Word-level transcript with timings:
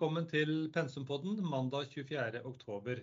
velkommen 0.00 0.24
til 0.32 0.70
Pensumpodden 0.72 1.42
mandag 1.44 1.90
24. 1.92 2.40
oktober. 2.48 3.02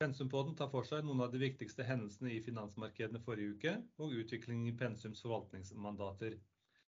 Pensumpodden 0.00 0.54
tar 0.56 0.70
for 0.72 0.86
seg 0.88 1.02
noen 1.04 1.20
av 1.20 1.34
de 1.34 1.40
viktigste 1.42 1.84
hendelsene 1.84 2.30
i 2.32 2.38
finansmarkedene 2.40 3.20
forrige 3.20 3.56
uke, 3.58 3.72
og 4.00 4.14
utviklingen 4.22 4.70
i 4.70 4.72
Pensums 4.72 5.20
forvaltningsmandater. 5.20 6.38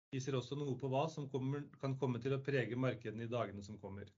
Vi 0.10 0.22
ser 0.26 0.34
også 0.40 0.58
noe 0.58 0.74
på 0.82 0.90
hva 0.90 1.04
som 1.14 1.28
kommer, 1.30 1.62
kan 1.78 1.94
komme 2.02 2.18
til 2.24 2.34
å 2.34 2.40
prege 2.42 2.80
markedene 2.86 3.28
i 3.28 3.30
dagene 3.30 3.62
som 3.62 3.78
kommer. 3.84 4.10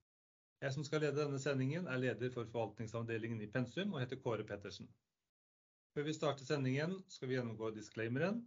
Jeg 0.63 0.71
som 0.77 0.87
skal 0.87 1.03
lede 1.03 1.19
denne 1.19 1.41
sendingen 1.43 1.89
er 1.91 1.99
leder 2.05 2.31
for 2.31 2.47
forvaltningsavdelingen 2.53 3.41
i 3.43 3.49
Pensum 3.51 3.97
og 3.97 3.99
heter 4.05 4.21
Kåre 4.23 4.45
Pettersen. 4.47 4.87
Før 5.91 6.07
vi 6.07 6.13
starter 6.15 6.47
sendingen 6.47 7.01
skal 7.11 7.27
vi 7.27 7.35
gjennomgå 7.35 7.73
disclaimeren. 7.75 8.45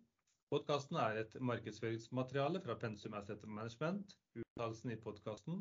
Podcasten 0.49 0.97
er 0.97 1.27
et 1.27 1.37
markedsføringsmateriale 1.45 2.65
fra 2.65 2.79
Pensum 2.81 3.21
Asset 3.21 3.45
Management. 3.45 4.17
Uttalelsen 4.41 4.97
i 4.97 4.99
podcasten 5.05 5.61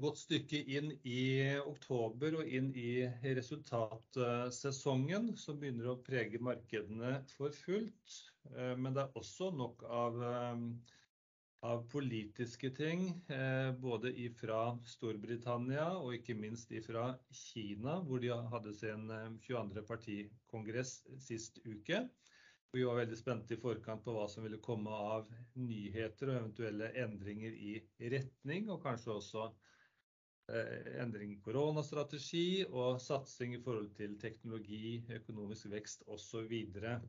godt 0.00 0.18
stykke 0.20 0.58
inn 0.76 0.90
i 1.08 1.56
oktober 1.60 2.34
og 2.40 2.48
inn 2.48 2.68
i 2.76 3.06
resultatsesongen, 3.36 5.30
som 5.40 5.60
begynner 5.60 5.88
å 5.92 6.00
prege 6.04 6.40
markedene 6.42 7.22
for 7.32 7.54
fullt. 7.56 8.18
Men 8.76 8.92
det 8.96 9.02
er 9.06 9.16
også 9.18 9.50
nok 9.56 9.84
av 9.88 11.82
politiske 11.92 12.70
ting, 12.76 13.24
både 13.80 14.12
ifra 14.20 14.78
Storbritannia 14.88 15.88
og 15.98 16.14
ikke 16.18 16.36
minst 16.36 16.72
ifra 16.76 17.14
Kina, 17.32 18.00
hvor 18.04 18.20
de 18.20 18.30
hadde 18.52 18.72
sin 18.76 19.08
22. 19.46 19.84
partikongress 19.88 21.00
sist 21.24 21.60
uke. 21.64 22.04
Vi 22.72 22.84
var 22.86 23.00
veldig 23.00 23.16
spente 23.18 23.56
i 23.56 23.60
forkant 23.60 24.04
på 24.04 24.12
hva 24.14 24.28
som 24.30 24.44
ville 24.46 24.60
komme 24.62 24.94
av 24.94 25.30
nyheter 25.58 26.30
og 26.30 26.36
eventuelle 26.38 26.92
endringer 27.02 27.56
i 27.56 27.72
retning, 28.12 28.70
og 28.70 28.82
kanskje 28.84 29.16
også 29.16 29.48
endring 31.00 31.34
i 31.34 31.40
koronastrategi 31.44 32.64
og 32.68 33.00
satsing 33.02 33.54
i 33.54 33.62
forhold 33.62 33.90
til 33.98 34.16
teknologi, 34.22 35.00
økonomisk 35.14 35.70
vekst 35.70 36.06
videre. 36.50 37.00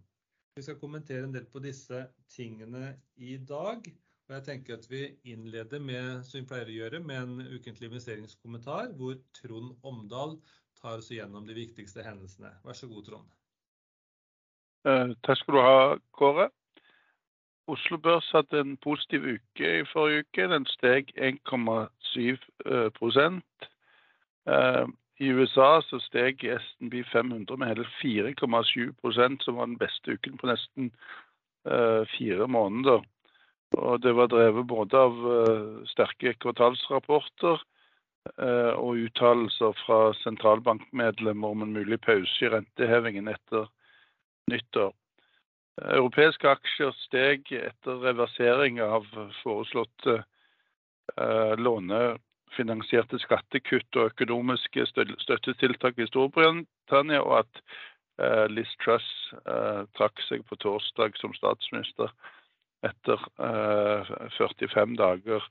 Vi 0.55 0.65
skal 0.65 0.79
kommentere 0.81 1.25
en 1.25 1.33
del 1.33 1.45
på 1.49 1.61
disse 1.63 2.03
tingene 2.29 2.95
i 3.15 3.37
dag, 3.37 3.85
og 4.27 4.35
jeg 4.35 4.45
tenker 4.47 4.77
at 4.77 4.89
vi 4.91 5.03
innleder 5.31 5.79
med, 5.83 6.25
som 6.27 6.41
vi 6.41 6.47
pleier 6.47 6.69
å 6.69 6.75
gjøre, 6.77 6.99
med 7.03 7.21
en 7.21 7.55
ukentlig 7.55 7.89
investeringskommentar, 7.89 8.93
hvor 8.99 9.17
Trond 9.37 9.77
Omdal 9.83 10.37
tar 10.81 11.01
oss 11.01 11.11
igjennom 11.11 11.47
de 11.47 11.57
viktigste 11.57 12.05
hendelsene. 12.05 12.53
Vær 12.65 12.77
så 12.77 12.89
god, 12.91 13.07
Trond! 13.09 13.33
Takk 14.83 15.37
skal 15.37 15.53
du 15.53 15.59
ha, 15.61 15.95
Kåre. 16.17 16.49
Oslo 17.69 17.97
Børs 18.01 18.31
hadde 18.33 18.59
en 18.59 18.77
positiv 18.81 19.21
uke 19.23 19.79
i 19.79 19.85
forrige 19.93 20.19
uke. 20.25 20.47
Den 20.49 20.65
steg 20.65 21.05
1,7%. 21.17 23.41
I 25.21 25.29
USA 25.29 25.81
så 25.85 25.99
steg 26.01 26.41
SNB 26.41 27.05
500 27.11 27.57
med 27.57 27.67
hele 27.67 27.85
4,7%, 28.01 29.43
som 29.45 29.55
var 29.55 29.65
den 29.69 29.77
beste 29.77 30.11
uken 30.17 30.37
på 30.37 30.47
nesten 30.49 30.91
fire 32.17 32.47
måneder. 32.47 32.99
Det 34.01 34.15
var 34.17 34.27
drevet 34.27 34.67
både 34.67 34.97
av 34.97 35.13
sterke 35.87 36.33
kvartalsrapporter 36.41 37.61
og 38.81 38.97
uttalelser 39.05 39.71
fra 39.85 40.13
sentralbankmedlemmer 40.23 41.47
om 41.53 41.61
en 41.61 41.77
mulig 41.77 42.01
pause 42.01 42.45
i 42.45 42.49
rentehevingen 42.49 43.27
etter 43.29 43.69
nyttår. 44.49 44.93
Europeiske 45.81 46.49
aksjer 46.49 46.91
steg 47.05 47.51
etter 47.55 48.01
reversering 48.03 48.81
av 48.83 49.07
foreslåtte 49.41 50.21
lånefinansierte 51.57 53.19
skattekutt 53.19 53.97
og 53.99 54.11
økonomiske 54.11 54.85
støttetiltak 54.91 55.99
i 55.99 56.07
Storbritannia, 56.09 57.21
og 57.23 57.41
at 57.41 58.51
Liz 58.51 58.69
Truss 58.83 59.07
trakk 59.97 60.21
seg 60.27 60.45
på 60.47 60.59
torsdag 60.61 61.17
som 61.19 61.33
statsminister 61.33 62.11
etter 62.85 63.23
45 64.37 64.97
dager. 64.99 65.45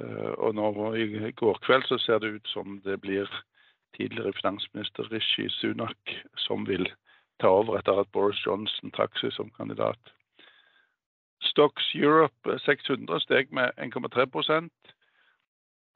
Nå 0.00 0.68
i 0.96 1.32
går 1.36 1.60
kveld 1.66 1.88
så 1.88 1.98
ser 2.00 2.22
det 2.22 2.36
ut 2.38 2.52
som 2.54 2.78
det 2.84 3.00
blir 3.02 3.28
tidligere 3.98 4.32
finansminister 4.38 5.08
Rishi 5.10 5.48
Sunak 5.58 6.14
som 6.46 6.64
vil 6.68 6.86
ta 7.40 7.48
over 7.48 7.78
etter 7.78 8.00
at 8.00 8.12
Boris 8.12 8.40
Johnson 8.46 8.92
trakk 8.94 9.16
seg 9.20 9.32
som 9.34 9.50
kandidat. 9.56 10.12
Stocks 11.50 11.94
Europe 11.94 12.58
600 12.66 13.20
steg 13.24 13.52
med 13.52 13.72
1,3%. 13.80 14.68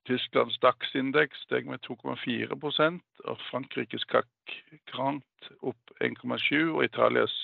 Tysklands 0.04 0.58
DAX-indeks 0.60 1.46
steg 1.46 1.66
med 1.66 1.80
2,4%, 1.86 3.00
og 3.24 3.38
Frankrikes 3.50 4.04
CAC 4.12 4.28
40 4.92 5.22
opp 5.64 5.94
1,7%, 6.04 6.74
og 6.76 6.84
Italias 6.84 7.36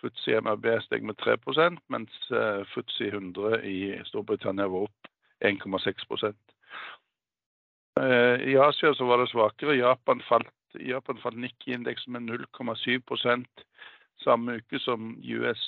FTSE-MRB 0.00 0.66
steg 0.84 1.04
med 1.08 1.16
3%, 1.24 1.80
mens 1.88 2.20
FTSE 2.74 3.08
100 3.14 3.62
i 3.64 3.78
Storbritannia 4.08 4.68
var 4.68 4.88
opp 4.88 5.10
1,6%. 5.44 6.36
I 8.50 8.56
Asia 8.60 8.92
var 9.04 9.20
det 9.20 9.30
svakere. 9.32 9.76
Japan 9.76 10.20
falt 10.28 10.52
Nikkei-indeksen 10.74 12.12
med 12.12 12.30
0,7% 12.30 13.44
samme 14.20 14.58
uke 14.60 14.78
som 14.78 15.14
US, 15.22 15.62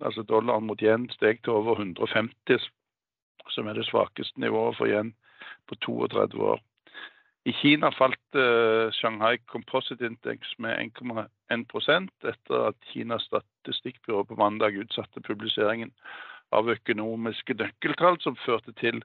altså 0.00 0.22
dollaren 0.22 0.66
mot 0.66 0.82
yen, 0.82 1.08
steg 1.12 1.42
til 1.44 1.52
over 1.52 1.78
150, 1.80 2.70
som 3.52 3.68
er 3.68 3.76
det 3.78 3.86
svakeste 3.86 4.40
nivået 4.40 4.76
for 4.78 4.88
yen 4.90 5.14
på 5.68 5.76
32 5.84 6.42
år. 6.54 6.62
I 7.46 7.52
Kina 7.54 7.92
falt 7.94 8.38
Shanghai 8.96 9.38
Composite 9.46 10.06
Index 10.06 10.56
med 10.58 10.90
1,1% 10.98 12.08
etter 12.26 12.64
at 12.72 12.88
Kinas 12.90 13.28
statistikkbyrå 13.28 14.24
på 14.26 14.38
mandag 14.40 14.74
utsatte 14.80 15.22
publiseringen 15.22 15.92
av 16.50 16.70
økonomiske 16.70 17.54
nøkkeltall, 17.54 18.18
som 18.22 18.38
førte 18.42 18.74
til 18.80 18.98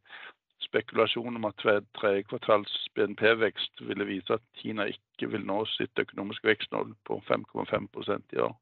spekulasjon 0.65 1.35
om 1.35 1.45
at 1.49 1.57
tredje 1.61 2.23
kvartals 2.29 2.73
BNP-vekst 2.95 3.81
ville 3.87 4.07
vise 4.07 4.33
at 4.33 4.43
Kina 4.61 4.87
ikke 4.91 5.29
vil 5.33 5.45
nå 5.45 5.63
sitt 5.73 5.99
økonomiske 5.99 6.47
vekstmål 6.47 6.93
på 7.07 7.21
5,5% 7.29 8.35
i 8.37 8.41
år. 8.45 8.53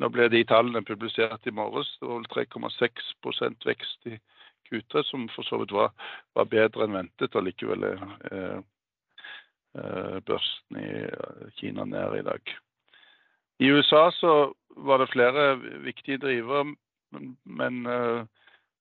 Nå 0.00 0.08
ble 0.08 0.28
de 0.32 0.44
tallene 0.48 0.84
publisert 0.84 1.46
i 1.46 1.54
morges. 1.54 1.90
Det 2.00 2.08
var 2.08 2.22
vel 2.22 2.30
3,6% 2.32 3.66
vekst 3.68 4.08
i 4.08 4.18
Q3, 4.70 5.02
som 5.04 5.28
for 5.34 5.44
så 5.44 5.60
vidt 5.60 5.74
var 5.76 6.48
bedre 6.48 6.86
enn 6.86 6.96
ventet. 6.96 7.36
og 7.36 7.44
likevel 7.44 7.84
børsen 10.26 10.76
i 10.76 10.90
Kina 11.60 11.84
ned 11.84 12.18
i 12.18 12.26
dag. 12.26 12.54
I 13.60 13.70
USA 13.70 14.10
så 14.10 14.52
var 14.76 14.98
det 14.98 15.12
flere 15.12 15.56
viktige 15.84 16.18
drivere, 16.18 16.74
men 17.44 17.86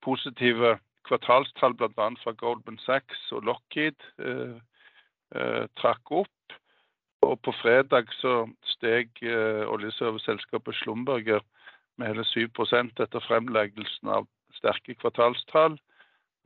positive 0.02 0.80
kvartalstall, 1.12 1.76
annet 1.98 2.22
fra 2.24 2.32
Goldman 2.40 2.80
Sachs 2.86 3.32
og 3.36 3.44
Lockheed, 3.50 4.00
trakk 5.80 6.12
opp. 6.24 6.56
Og 7.22 7.38
På 7.46 7.54
fredag 7.54 8.10
så 8.18 8.48
steg 8.66 9.20
oljeserviceselskapet 9.22 10.76
Schlumberger 10.76 11.44
med 11.98 12.08
hele 12.08 12.24
7% 12.26 13.04
etter 13.04 13.24
fremleggelsen 13.28 14.10
av 14.10 14.26
sterke 14.58 14.96
kvartalstall 14.98 15.78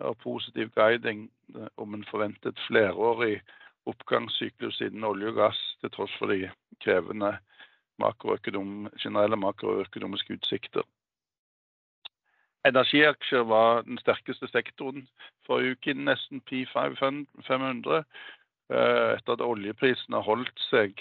og 0.04 0.18
positiv 0.20 0.74
guiding 0.76 1.30
om 1.80 1.96
en 1.96 2.04
forventet 2.10 2.60
flerårig 2.68 3.40
oppgangssyklus 3.88 4.82
innen 4.82 5.06
olje 5.08 5.32
og 5.32 5.40
gass, 5.40 5.62
til 5.80 5.94
tross 5.94 6.14
for 6.20 6.34
de 6.34 6.50
krevende 6.84 7.38
generelle 8.02 9.40
makroøkonomiske 9.40 10.40
utsikter. 10.40 10.84
Energiaksjer 12.66 13.44
var 13.46 13.84
den 13.86 14.00
sterkeste 14.02 14.48
sektoren 14.50 15.06
forrige 15.46 15.76
uke 15.76 15.94
nesten 15.94 16.42
P500. 16.50 18.04
etter 18.74 19.34
at 19.36 19.44
oljeprisen 19.46 20.16
har 20.18 20.26
holdt 20.26 20.62
seg, 20.72 20.98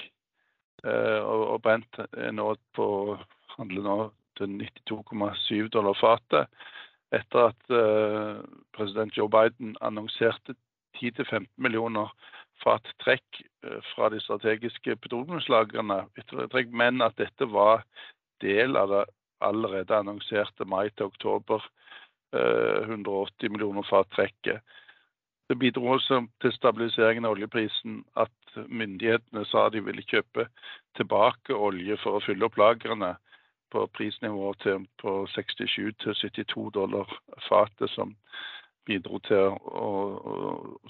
og 0.85 1.63
Brent 1.65 1.97
er 2.13 2.35
nå 2.37 2.51
på, 2.77 3.17
handler 3.57 3.87
nå 3.87 3.97
til 4.37 4.59
92,7 4.91 5.71
dollar 5.73 5.97
fatet, 5.97 6.53
etter 7.17 7.49
at 7.49 7.73
president 8.77 9.17
Joe 9.17 9.31
Biden 9.33 9.79
annonserte 9.81 10.59
10-15 11.01 11.49
millioner 11.57 12.13
fat 12.61 12.85
trekk 13.01 13.41
fra 13.95 14.13
de 14.13 14.21
strategiske 14.21 14.99
petroleumslagrene, 15.01 16.03
men 16.77 17.01
at 17.01 17.17
dette 17.17 17.49
var 17.49 17.87
del 18.45 18.77
av 18.77 18.93
det 18.93 19.05
allerede 19.44 19.96
annonserte 19.96 20.64
mai 20.64 20.88
til 20.91 21.11
oktober 21.12 21.64
180 22.35 23.50
millioner 23.50 23.87
fat 23.87 24.08
trekket. 24.11 24.61
Det 25.49 25.58
bidro 25.58 25.87
også 25.93 26.26
til 26.41 26.52
stabiliseringen 26.52 27.25
av 27.25 27.37
oljeprisen 27.37 28.00
at 28.17 28.56
myndighetene 28.56 29.44
sa 29.46 29.69
de 29.69 29.82
ville 29.85 30.02
kjøpe 30.08 30.46
tilbake 30.96 31.55
olje 31.55 31.99
for 32.02 32.17
å 32.17 32.25
fylle 32.25 32.49
opp 32.49 32.56
lagrene 32.58 33.12
på 33.75 33.85
prisnivået 33.96 34.67
på 35.02 35.12
67-72 35.35 36.70
dollar 36.75 37.11
fatet, 37.49 37.91
som 37.91 38.14
bidro 38.87 39.19
til 39.19 39.56
å, 39.61 39.88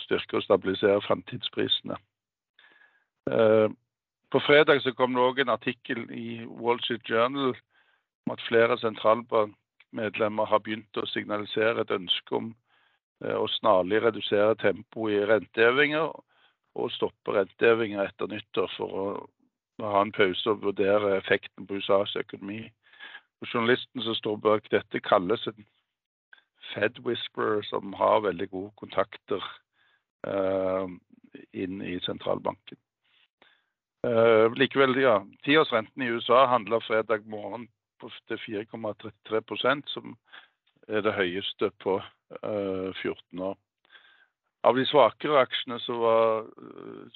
styrke 0.05 0.39
og 0.39 0.45
stabilisere 0.45 1.03
fremtidsprisene. 1.07 1.97
Eh, 3.31 3.69
på 4.31 4.41
fredag 4.43 4.83
kom 4.99 5.15
det 5.15 5.23
òg 5.23 5.41
en 5.41 5.55
artikkel 5.55 6.05
i 6.11 6.45
Wall 6.45 6.83
Street 6.83 7.09
Journal 7.11 7.55
om 8.25 8.35
at 8.35 8.45
flere 8.49 8.79
sentralbankmedlemmer 8.81 10.49
har 10.49 10.63
begynt 10.65 11.01
å 11.01 11.07
signalisere 11.13 11.85
et 11.85 11.95
ønske 11.95 12.37
om 12.39 12.53
å 13.25 13.47
snarlig 13.59 14.03
redusere 14.05 14.57
tempoet 14.61 15.17
i 15.17 15.27
rentehevinger 15.29 16.11
og 16.75 16.93
stoppe 16.93 17.37
rentehevinger 17.37 18.09
etter 18.09 18.31
nyttår 18.31 18.73
for 18.77 19.01
å 19.01 19.07
ha 19.83 20.03
en 20.03 20.13
pause 20.15 20.51
og 20.51 20.65
vurdere 20.65 21.17
effekten 21.19 21.67
på 21.67 21.79
USAs 21.79 22.15
økonomi. 22.21 22.65
Og 23.43 23.51
journalisten 23.51 24.03
som 24.03 24.17
står 24.19 24.39
bak 24.43 24.69
dette, 24.73 25.03
kalles 25.03 25.47
en 25.51 25.67
Fed 26.73 26.99
Whisperer, 27.05 27.63
som 27.69 27.93
har 27.99 28.25
veldig 28.25 28.49
gode 28.51 28.73
kontakter 28.81 29.43
uh, 30.27 30.89
inn 31.53 31.83
i 31.85 31.99
sentralbanken. 32.07 32.79
Uh, 34.05 34.51
likevel, 34.59 34.97
ja. 35.01 35.19
Tiårsrenten 35.45 36.03
i 36.03 36.11
USA 36.15 36.45
handla 36.51 36.81
fredag 36.85 37.27
morgen 37.31 37.69
til 38.29 38.41
4,33% 38.43 39.93
som 39.93 40.17
er 40.89 41.05
det 41.05 41.15
høyeste 41.17 41.71
på 41.83 41.99
14 42.43 43.41
år. 43.41 43.57
Av 44.65 44.77
de 44.77 44.85
svakere 44.89 45.43
aksjene 45.45 45.77
så 45.85 45.97
var 46.01 46.47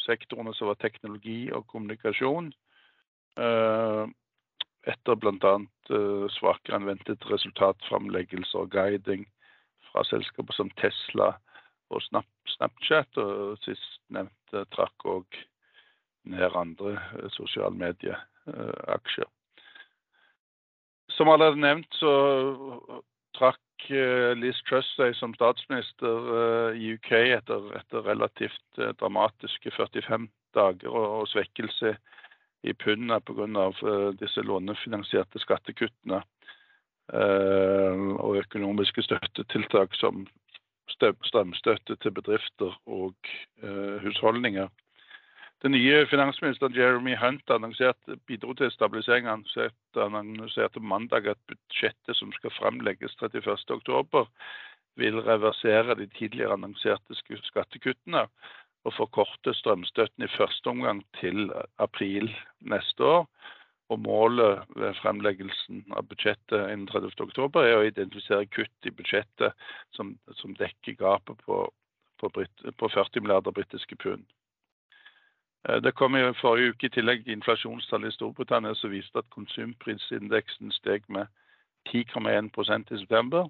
sektorene 0.04 0.52
som 0.56 0.68
var 0.68 0.80
teknologi 0.82 1.48
og 1.54 1.64
kommunikasjon, 1.70 2.50
etter 4.88 5.18
bl.a. 5.20 5.54
svakere 6.36 6.76
enn 6.76 6.88
ventet 6.88 7.24
resultatframleggelse 7.30 8.60
og 8.60 8.72
guiding 8.72 9.24
fra 9.88 10.04
selskaper 10.04 10.56
som 10.56 10.72
Tesla 10.80 11.30
og 11.88 12.04
Snapchat, 12.04 13.16
og 13.16 13.56
sist 13.64 14.00
nevnte 14.12 14.66
trakk 14.74 15.08
òg 15.08 15.40
ned 16.28 16.52
andre 16.52 16.98
sosiale 17.32 17.72
Som 21.18 21.30
allerede 21.32 21.58
nevnt 21.58 21.98
så 21.98 22.12
trakk 23.34 23.58
Eh, 23.90 24.34
Liz 24.36 24.58
Truss 24.68 24.88
seg 24.98 25.14
som 25.16 25.32
statsminister 25.36 26.32
eh, 26.38 26.80
i 26.80 26.94
UK 26.96 27.12
etter, 27.14 27.68
etter 27.78 28.04
relativt 28.04 28.80
eh, 28.80 28.92
dramatiske 29.00 29.70
45 29.76 30.26
dager 30.56 30.90
og, 30.90 31.06
og 31.20 31.28
svekkelse 31.30 31.94
i 32.66 32.74
pundet 32.74 33.24
pga. 33.24 33.70
disse 34.18 34.42
lånefinansierte 34.42 35.38
skattekuttene 35.38 36.24
og 37.08 38.36
økonomiske 38.36 39.04
støttetiltak 39.06 39.94
som 39.96 40.26
strømstøtte 40.90 41.94
til 42.02 42.12
bedrifter 42.12 42.74
og 42.84 43.14
husholdninger. 44.02 44.66
Den 45.62 45.72
nye 45.74 46.06
finansministeren 46.06 46.74
Jeremy 46.74 47.16
Hunt 47.18 47.50
annonserte, 47.50 48.16
bidro 48.30 48.54
til 48.54 48.70
stabilisering. 48.70 49.26
Han 49.26 49.44
annonserte 49.96 50.80
mandag 50.80 51.26
at 51.26 51.40
budsjettet 51.50 52.14
som 52.16 52.30
skal 52.36 52.54
fremlegges 52.54 53.16
31.10, 53.18 54.28
vil 55.02 55.18
reversere 55.26 55.96
de 55.98 56.06
tidligere 56.14 56.54
annonserte 56.54 57.18
skattekuttene 57.50 58.28
og 58.86 58.94
forkorte 58.94 59.54
strømstøtten 59.54 60.24
i 60.24 60.30
første 60.36 60.70
omgang 60.70 61.02
til 61.18 61.50
april 61.78 62.30
neste 62.60 63.04
år. 63.04 63.26
Og 63.90 64.00
Målet 64.04 64.62
ved 64.76 64.94
fremleggelsen 65.02 65.84
av 65.96 66.06
budsjettet 66.06 66.70
innen 66.70 66.86
30.10 66.92 67.62
er 67.64 67.78
å 67.80 67.86
identifisere 67.88 68.46
kutt 68.46 68.86
i 68.86 68.94
budsjettet 68.94 69.68
som, 69.96 70.14
som 70.38 70.54
dekker 70.54 70.98
gapet 71.02 71.46
på, 71.46 71.62
på, 72.20 72.30
på 72.30 72.94
40 72.94 73.24
milliarder 73.24 73.56
britiske 73.58 73.96
pund. 73.96 74.26
Eh, 75.68 75.82
det 75.82 75.94
kom 75.94 76.16
i 76.16 76.34
forrige 76.40 76.70
uke 76.72 76.86
i 76.86 76.94
tillegg 76.94 77.28
inflasjonstall 77.28 78.06
i 78.08 78.12
Storbritannia 78.12 78.74
som 78.74 78.92
viste 78.92 79.18
at 79.18 79.30
konsumprisindeksen 79.34 80.72
steg 80.72 81.04
med 81.08 81.26
10,1% 81.88 82.94
i 82.94 83.00
september, 83.00 83.48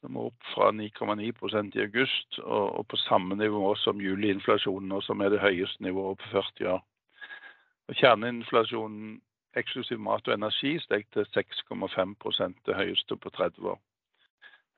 som 0.00 0.16
er 0.16 0.30
opp 0.30 0.48
fra 0.54 0.70
9,9% 0.72 1.76
i 1.76 1.84
august, 1.84 2.38
og, 2.38 2.86
på 2.88 2.96
samme 2.96 3.36
nivå 3.36 3.74
som 3.74 4.00
juliinflasjonen, 4.00 5.00
som 5.02 5.20
er 5.20 5.28
det 5.28 5.40
høyeste 5.40 5.82
nivået 5.82 6.18
på 6.18 6.32
40 6.32 6.72
år. 6.74 6.82
Og 7.88 7.94
kjerneinflasjonen 7.94 9.20
eksklusiv 9.56 10.00
mat 10.00 10.28
og 10.28 10.34
energi 10.34 10.78
steg 10.80 11.06
til 11.12 11.26
6,5% 11.36 12.60
det 12.66 12.76
høyeste 12.76 13.16
på 13.16 13.30
30 13.30 13.72
år. 13.74 13.80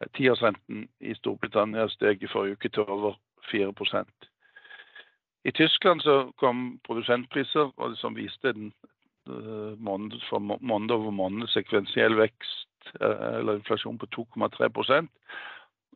Eh, 0.02 0.08
tiårsrenten 0.16 0.88
i 1.00 1.14
Storbritannia 1.14 1.88
steg 1.88 2.22
i 2.22 2.32
forrige 2.32 2.58
uke 2.58 2.68
til 2.68 2.82
over 2.82 3.18
4 3.50 3.72
i 5.44 5.52
Tyskland 5.52 6.02
så 6.02 6.32
kom 6.36 6.78
produsentpriser 6.86 7.72
som 8.00 8.16
viste 8.16 8.48
en 8.48 8.70
uh, 9.28 9.76
måned 9.76 10.16
for 10.30 10.40
måned 10.40 10.94
over 10.94 11.12
måned 11.12 11.50
sekvensiell 11.52 12.16
vekst 12.16 12.88
uh, 13.00 13.40
eller 13.40 13.60
inflasjon 13.60 13.98
på 14.00 14.08
2,3 14.16 14.70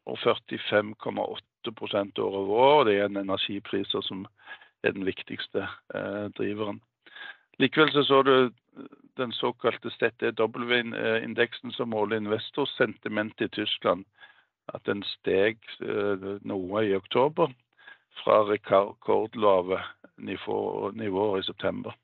og 0.08 0.18
45,8 0.18 2.20
år 2.20 2.36
over 2.42 2.56
år. 2.56 2.84
Det 2.84 2.98
er 2.98 3.08
en 3.08 3.24
energipriser 3.24 4.04
som 4.04 4.26
er 4.84 4.94
den 4.96 5.04
viktigste 5.04 5.66
eh, 5.94 6.28
driveren. 6.38 6.80
Likevel 7.58 7.90
så, 7.92 8.04
så 8.06 8.22
du 8.22 8.50
den 9.20 9.32
såkalte 9.32 9.90
ZDW-indeksen 9.90 11.74
som 11.76 11.92
måler 11.92 12.16
investorsentimentet 12.16 13.44
i 13.44 13.48
Tyskland, 13.48 14.06
at 14.72 14.80
den 14.86 15.02
steg 15.02 15.58
noe 16.40 16.86
i 16.86 16.94
oktober 16.96 17.52
fra 18.22 18.42
rekordlave 18.48 19.80
nivåer 20.18 21.38
i 21.38 21.46
september. 21.46 21.94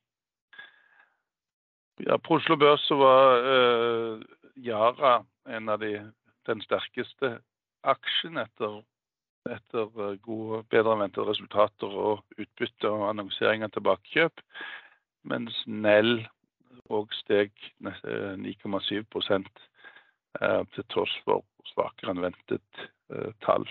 Ja, 1.96 2.18
på 2.18 2.34
Oslo 2.34 2.56
Børs 2.56 2.82
så 2.88 2.96
var 2.98 3.44
uh, 3.46 4.22
Yara 4.56 5.24
en 5.48 5.68
av 5.68 5.78
de, 5.78 5.92
den 6.46 6.62
sterkeste 6.64 7.36
aksjen 7.86 8.40
etter, 8.42 8.80
etter 9.46 9.92
uh, 10.00 10.16
gode, 10.24 10.64
bedre 10.74 10.96
enn 10.96 11.04
ventede 11.04 11.28
resultater 11.28 11.94
og 11.94 12.24
utbytte 12.34 12.90
og 12.90 13.06
annonsering 13.12 13.62
av 13.62 13.70
tilbakekjøp, 13.76 14.42
mens 15.30 15.60
Nell 15.70 16.24
òg 16.90 17.14
steg 17.20 17.54
9,7 17.80 19.06
uh, 19.14 20.62
til 20.74 20.90
tross 20.90 21.14
for 21.22 21.46
svakere 21.70 22.10
enn 22.10 22.26
ventet 22.26 22.84
tall. 23.44 23.68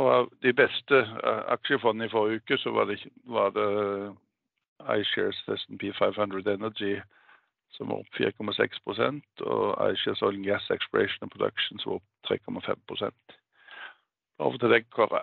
Og 0.00 0.08
av 0.08 0.28
de 0.44 0.52
beste 0.56 1.00
uh, 1.04 1.42
aksjefondene 1.52 2.08
i 2.08 2.12
forrige 2.12 2.40
uke, 2.40 2.58
så 2.58 2.72
var 2.72 2.88
det, 2.88 3.02
var 3.28 3.52
det 3.56 3.66
iShares 4.98 5.42
S&P 5.58 5.92
500 5.98 6.54
Energy 6.54 6.94
som 7.72 7.88
var 7.88 8.02
opp 8.02 8.16
4,6 8.18 8.80
og 9.46 9.92
iShares 9.92 10.22
Oil 10.26 10.40
Gas 10.44 10.70
Exploration 10.70 11.26
and 11.26 11.32
Production 11.34 11.80
som 11.80 11.94
var 11.94 12.00
opp 12.00 12.64
3,5 12.64 13.12
Over 14.42 14.58
til 14.58 14.72
deg, 14.74 14.88
Kåre. 14.90 15.22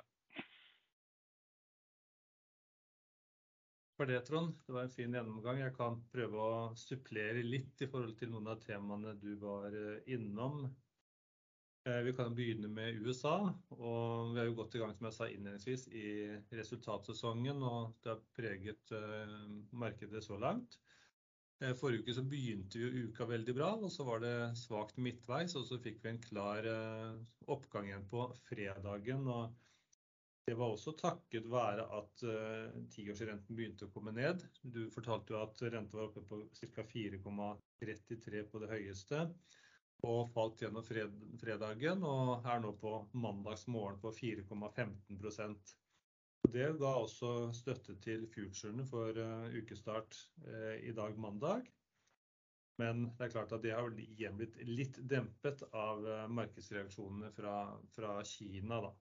For 4.00 4.08
det, 4.08 4.22
Trond. 4.30 4.54
Det 4.66 4.72
var 4.72 4.86
en 4.88 4.94
fin 4.96 5.12
gjennomgang. 5.12 5.58
Jeg 5.60 5.74
kan 5.76 5.98
prøve 6.14 6.40
å 6.40 6.60
supplere 6.80 7.42
litt 7.44 7.82
i 7.84 7.88
forhold 7.92 8.16
til 8.16 8.30
noen 8.32 8.48
av 8.54 8.62
temaene 8.64 9.12
du 9.20 9.34
var 9.42 9.74
eh, 9.76 9.98
innom. 10.16 10.70
Eh, 11.90 12.02
vi 12.04 12.14
kan 12.14 12.36
begynne 12.36 12.68
med 12.68 13.02
USA. 13.02 13.54
og 13.70 14.34
Vi 14.34 14.40
er 14.42 14.50
jo 14.50 14.58
godt 14.60 14.76
i 14.76 14.82
gang 14.82 14.94
som 14.94 15.08
jeg 15.08 15.16
sa 15.16 15.28
innledningsvis, 15.30 15.88
i 15.88 16.10
resultatsesongen. 16.60 17.64
og 17.64 17.96
Det 18.04 18.12
har 18.12 18.22
preget 18.36 18.92
eh, 18.94 19.38
markedet 19.72 20.24
så 20.24 20.38
langt. 20.38 20.78
Eh, 21.62 21.74
forrige 21.74 22.04
uke 22.04 22.16
så 22.16 22.24
begynte 22.24 22.84
jo 22.84 23.08
uka 23.08 23.26
veldig 23.26 23.56
bra, 23.56 23.72
og 23.76 23.90
så 23.92 24.06
var 24.06 24.22
det 24.22 24.36
svakt 24.60 24.98
midtveis. 24.98 25.56
og 25.56 25.66
Så 25.66 25.80
fikk 25.82 26.04
vi 26.04 26.14
en 26.14 26.22
klar 26.22 26.68
oppgang 27.48 27.90
igjen 27.90 28.06
på 28.12 28.28
fredagen. 28.50 29.26
og 29.28 29.56
Det 30.46 30.58
var 30.58 30.74
også 30.74 30.94
takket 30.98 31.50
være 31.50 31.86
at 31.94 32.24
tiårsrenten 32.94 33.56
begynte 33.56 33.86
å 33.86 33.94
komme 33.94 34.12
ned. 34.12 34.46
Du 34.64 34.90
fortalte 34.90 35.34
jo 35.34 35.42
at 35.42 35.62
renta 35.62 35.98
var 35.98 36.10
oppe 36.10 36.22
på 36.22 36.44
ca. 36.54 36.84
4,33 36.84 38.46
på 38.50 38.60
det 38.60 38.70
høyeste. 38.70 39.28
Og 40.08 40.30
falt 40.34 40.62
gjennom 40.62 40.86
fredagen 40.86 42.06
og 42.08 42.46
er 42.48 42.62
nå 42.64 42.72
på 42.80 42.94
mandagsmorgen 43.20 44.00
på 44.00 44.14
4,15% 44.16 45.74
Det 46.54 46.70
ga 46.80 46.94
også 46.96 47.52
støtte 47.54 47.98
til 48.04 48.24
futurene 48.32 48.86
for 48.88 49.18
ukestart 49.60 50.16
i 50.82 50.94
dag 50.96 51.20
mandag. 51.20 51.68
Men 52.80 53.10
det 53.18 53.26
er 53.28 53.34
klart 53.34 53.52
at 53.52 53.64
det 53.66 53.74
har 53.76 53.92
igjen 54.00 54.38
blitt 54.40 54.56
litt 54.64 55.02
dempet 55.12 55.66
av 55.76 56.06
markedsreaksjonene 56.32 57.34
fra 57.36 58.14
Kina 58.24 58.80
da. 58.86 58.94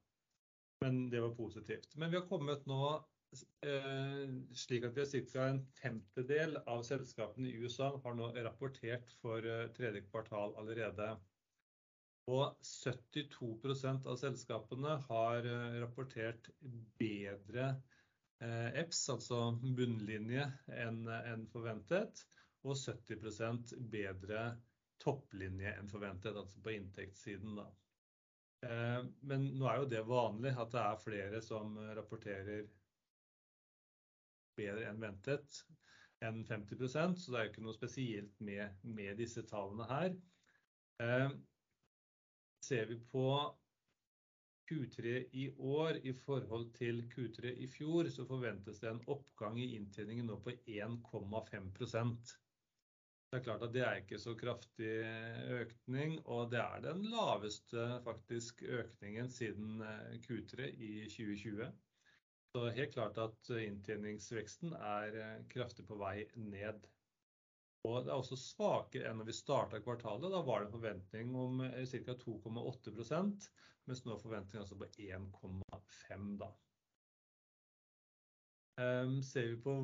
Men 0.82 1.06
det 1.10 1.22
var 1.22 1.36
positivt. 1.38 1.94
Men 1.94 2.10
vi 2.10 2.18
har 2.18 2.26
kommet 2.26 2.66
nå 2.66 2.82
slik 4.56 4.84
at 4.86 4.96
vi 4.96 5.02
har 5.02 5.10
ca. 5.32 5.46
en 5.46 5.60
femtedel 5.80 6.56
av 6.66 6.82
selskapene 6.86 7.50
i 7.50 7.58
USA 7.60 7.90
har 8.04 8.14
nå 8.16 8.30
rapportert 8.46 9.12
for 9.22 9.44
tredje 9.76 10.04
kvartal 10.08 10.54
allerede. 10.60 11.10
Og 12.28 12.56
72% 12.64 14.06
av 14.08 14.16
selskapene 14.20 14.96
har 15.08 15.48
rapportert 15.80 16.50
bedre 17.00 17.70
EPS, 18.40 19.02
altså 19.14 19.38
bunnlinje 19.62 20.44
enn 20.70 21.46
forventet, 21.52 22.24
og 22.66 22.76
70% 22.76 23.72
bedre 23.92 24.44
topplinje 25.02 25.72
enn 25.78 25.88
forventet, 25.90 26.36
altså 26.36 26.60
på 26.62 26.74
inntektssiden 26.76 27.56
da. 27.58 27.68
Men 29.22 29.48
nå 29.54 29.68
er 29.70 29.80
jo 29.80 29.90
det 29.90 30.04
vanlig 30.06 30.52
at 30.58 30.72
det 30.74 30.82
er 30.82 31.02
flere 31.02 31.40
som 31.44 31.76
rapporterer 31.96 32.66
bedre 34.58 34.88
enn 34.90 35.00
ventet 35.02 35.62
enn 36.26 36.42
50%, 36.46 37.14
så 37.22 37.30
det 37.32 37.38
er 37.38 37.46
jo 37.46 37.52
ikke 37.52 37.64
noe 37.66 37.76
spesielt 37.76 38.40
med 38.42 39.14
disse 39.20 39.44
tallene 39.46 39.86
her. 39.86 40.16
Ser 42.66 42.90
vi 42.90 42.98
på 43.12 43.28
Q3 44.68 45.12
i 45.32 45.46
år 45.58 46.00
i 46.04 46.12
forhold 46.12 46.72
til 46.76 47.04
Q3 47.12 47.54
i 47.64 47.68
fjor, 47.72 48.10
så 48.12 48.26
forventes 48.28 48.82
det 48.82 48.90
en 48.90 49.00
oppgang 49.08 49.56
i 49.62 49.70
inntjeningen 49.78 50.28
nå 50.28 50.36
på 50.44 50.52
1,5%. 50.66 52.34
Det 53.28 53.38
er 53.38 53.44
klart 53.44 53.64
at 53.64 53.72
det 53.74 53.82
er 53.84 54.00
ikke 54.00 54.18
så 54.20 54.32
kraftig 54.40 54.92
økning, 55.60 56.18
og 56.26 56.50
det 56.52 56.60
er 56.62 56.84
den 56.84 57.02
laveste 57.12 57.86
faktisk 58.04 58.62
økningen 58.64 59.28
siden 59.32 59.82
Q3 60.24 60.70
i 60.72 60.92
2020. 61.12 61.68
Så 62.58 62.70
helt 62.74 62.90
klart 62.92 63.18
at 63.22 63.50
inntjeningsveksten 63.54 64.72
er 64.74 65.44
kraftig 65.52 65.84
på 65.86 65.94
vei 66.00 66.24
ned. 66.34 66.88
Og 67.86 68.00
det 68.02 68.10
er 68.10 68.18
også 68.18 68.38
svakere 68.40 69.06
enn 69.06 69.20
når 69.20 69.28
vi 69.28 69.36
startet 69.36 69.84
kvartalet. 69.84 70.32
Da 70.32 70.40
var 70.42 70.64
det 70.64 70.66
en 70.66 70.74
forventning 70.74 71.36
om 71.38 71.62
ca. 71.62 72.16
2,8%, 72.24 73.46
mens 73.86 74.02
nå 74.02 74.16
er 74.16 74.24
forventningen 74.24 74.64
altså 74.64 74.78
på 74.80 74.88
1,5% 74.90 76.34
da. 76.42 76.50
Ser 79.30 79.52
vi 79.52 79.62
på 79.62 79.76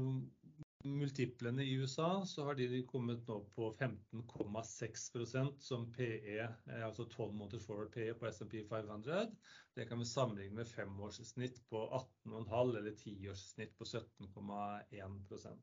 multiplene 0.84 1.64
i 1.64 1.74
USA, 1.80 2.26
så 2.26 2.44
har 2.44 2.54
de 2.58 2.82
kommet 2.86 3.24
nå 3.28 3.38
på 3.54 3.70
15,6% 3.78 5.60
som 5.60 5.86
PE, 5.92 6.48
altså 6.84 7.06
12 7.08 7.32
måneders 7.34 7.66
forward 7.66 7.92
PE 7.94 8.14
på 8.20 8.28
S&P 8.28 8.64
500. 8.68 9.30
Det 9.74 9.88
kan 9.88 9.98
vi 9.98 10.08
sammenligne 10.08 10.60
med 10.60 10.68
femårssnitt 10.68 11.62
på 11.70 11.86
18,5% 12.26 12.78
eller 12.78 12.98
tiårssnitt 13.00 13.72
på 13.78 13.84
17,1 13.84 15.56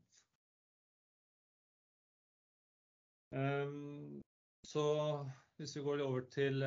um, 3.32 4.22
Så 4.66 4.86
hvis 5.62 5.76
vi 5.78 5.84
går 5.86 6.02
over 6.02 6.24
til 6.32 6.64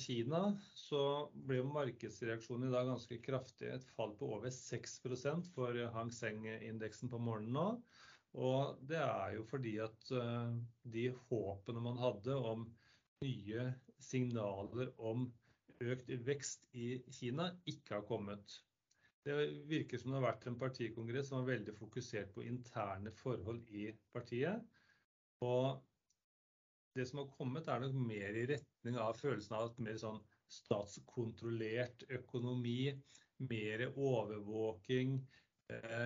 Kina, 0.00 0.40
så 0.72 1.02
ble 1.46 1.58
jo 1.58 1.66
markedsreaksjonen 1.68 2.70
i 2.70 2.72
dag 2.72 2.88
ganske 2.88 3.18
kraftig. 3.20 3.68
Et 3.74 3.84
fall 3.92 4.14
på 4.16 4.30
over 4.38 4.48
6% 4.48 5.50
for 5.52 5.76
Hang 5.92 6.12
Seng 6.14 6.46
indeksen 6.48 7.12
på 7.12 7.20
morgenen 7.20 7.52
nå. 7.58 7.66
Og 8.40 8.80
det 8.88 8.98
er 8.98 9.36
jo 9.36 9.44
fordi 9.46 9.76
at 9.84 10.08
de 10.96 11.06
håpene 11.28 11.84
man 11.84 12.00
hadde 12.00 12.34
om 12.34 12.64
nye 13.22 13.68
signaler 14.02 14.90
om 14.98 15.28
økt 15.84 16.10
vekst 16.26 16.64
i 16.72 16.96
Kina 17.12 17.52
ikke 17.68 17.98
har 17.98 18.06
kommet. 18.08 18.60
Det 19.24 19.36
virker 19.68 20.00
som 20.00 20.12
det 20.12 20.20
har 20.20 20.30
vært 20.30 20.48
en 20.48 20.60
partikongress 20.60 21.30
som 21.30 21.40
var 21.42 21.54
veldig 21.54 21.74
fokusert 21.78 22.32
på 22.34 22.44
interne 22.44 23.12
forhold 23.16 23.62
i 23.72 23.90
partiet. 24.12 24.60
Og 25.44 25.80
det 26.94 27.06
som 27.08 27.20
har 27.20 27.30
kommet 27.34 27.68
er 27.68 27.82
nok 27.82 27.94
mer 28.06 28.36
i 28.38 28.46
retning 28.50 28.98
av 29.02 29.16
følelsen 29.18 29.56
av 29.58 29.70
et 29.70 29.80
mer 29.86 29.96
sånn 30.00 30.20
statskontrollert 30.54 32.04
økonomi, 32.18 32.92
mer 33.50 33.86
overvåking, 33.90 35.16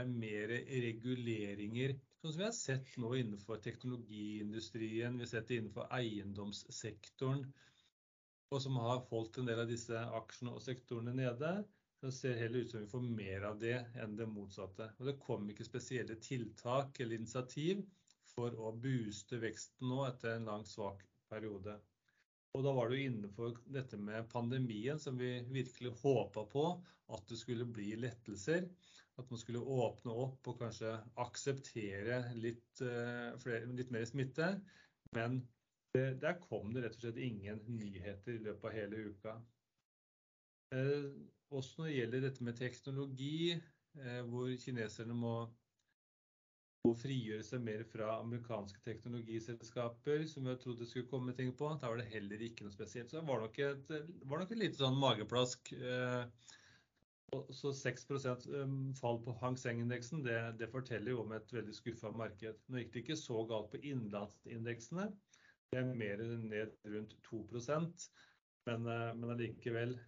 mer 0.08 0.52
reguleringer, 0.54 1.96
sånn 2.20 2.32
som 2.32 2.40
vi 2.40 2.46
har 2.46 2.56
sett 2.56 2.94
nå 3.02 3.10
innenfor 3.18 3.60
teknologiindustrien. 3.64 5.18
Vi 5.18 5.26
har 5.26 5.32
sett 5.32 5.50
det 5.50 5.58
innenfor 5.60 5.90
eiendomssektoren, 5.98 7.44
og 8.48 8.62
som 8.64 8.78
har 8.80 9.02
holdt 9.10 9.42
en 9.42 9.50
del 9.50 9.60
av 9.64 9.68
disse 9.68 10.04
aksjene 10.20 10.54
og 10.56 10.64
sektorene 10.64 11.12
nede. 11.18 11.52
Det 12.00 12.12
ser 12.14 12.38
heller 12.38 12.62
ut 12.62 12.72
som 12.72 12.80
vi 12.80 12.90
får 12.92 13.06
mer 13.10 13.44
av 13.50 13.58
det 13.60 13.76
enn 13.98 14.14
det 14.16 14.28
motsatte. 14.30 14.86
Og 14.96 15.08
det 15.10 15.18
kom 15.20 15.48
ikke 15.50 15.66
spesielle 15.66 16.16
tiltak 16.22 17.00
eller 17.02 17.18
initiativ 17.18 17.82
for 18.38 18.54
å 18.54 18.70
booste 18.78 19.40
veksten 19.42 19.90
nå 19.90 20.04
etter 20.06 20.36
en 20.36 20.46
lang 20.46 20.66
svak 20.66 21.02
periode. 21.30 21.74
Og 22.56 22.62
da 22.64 22.72
var 22.74 22.88
det 22.88 23.00
jo 23.00 23.08
innenfor 23.10 23.58
dette 23.74 23.98
med 24.00 24.30
pandemien 24.32 25.00
som 25.02 25.18
vi 25.18 25.34
virkelig 25.50 25.96
håpet 26.04 26.48
på 26.54 26.64
at 27.14 27.26
det 27.28 27.38
skulle 27.40 27.66
bli 27.68 27.92
lettelser, 28.00 28.68
at 29.18 29.30
man 29.32 29.40
skulle 29.40 29.60
åpne 29.60 30.14
opp 30.24 30.48
og 30.52 30.60
kanskje 30.62 30.94
akseptere 31.18 32.20
litt 32.38 32.82
mer 33.90 34.06
smitte. 34.08 34.52
Men 35.16 35.40
der 35.94 36.38
kom 36.44 36.72
det 36.74 36.84
rett 36.84 36.98
og 37.00 37.06
slett 37.08 37.22
ingen 37.26 37.62
nyheter 37.74 38.36
i 38.36 38.44
løpet 38.44 38.68
av 38.70 38.76
hele 38.76 39.04
uka. 39.10 39.34
Også 41.48 41.80
når 41.80 41.88
det 41.88 41.96
gjelder 41.96 42.26
dette 42.28 42.46
med 42.46 42.58
teknologi, 42.60 43.56
hvor 44.28 44.52
kineserne 44.62 45.16
må 45.16 45.34
frigjøre 46.98 47.44
seg 47.44 47.60
mer 47.64 47.82
fra 47.90 48.20
amerikanske 48.22 48.80
teknologiselskaper, 48.86 50.22
som 50.30 50.46
vi 50.48 50.54
trodde 50.62 50.84
det 50.84 50.88
skulle 50.90 51.10
komme 51.10 51.34
ting 51.36 51.50
på. 51.58 51.68
Da 51.82 51.90
var 51.90 51.98
det 52.00 52.08
heller 52.12 52.40
ikke 52.46 52.64
noe 52.64 52.72
spesielt. 52.74 53.10
Så 53.10 53.18
det 53.18 53.28
var 53.28 53.42
nok 53.42 53.58
et 54.54 54.62
lite 54.62 54.80
sånn 54.80 54.96
mageplask. 55.00 55.72
Så 57.52 57.74
6% 57.76 58.46
fall 58.96 59.18
på 59.20 59.34
Hang 59.42 59.58
Seng 59.60 59.82
indeksen, 59.82 60.22
det 60.24 60.70
forteller 60.72 61.12
jo 61.12 61.22
om 61.26 61.34
et 61.36 61.52
veldig 61.52 61.74
skuffet 61.76 62.16
marked. 62.16 62.56
Nå 62.72 62.80
gikk 62.80 62.94
det 62.94 63.02
ikke 63.04 63.18
så 63.20 63.42
galt 63.50 63.68
på 63.74 63.82
innlandsindeksene. 63.84 65.10
Det 65.68 65.82
er 65.82 65.92
mer 65.92 66.24
ned 66.40 66.72
rundt 66.88 67.12
2%, 67.28 68.08
men 68.70 68.88
allikevel 69.34 69.98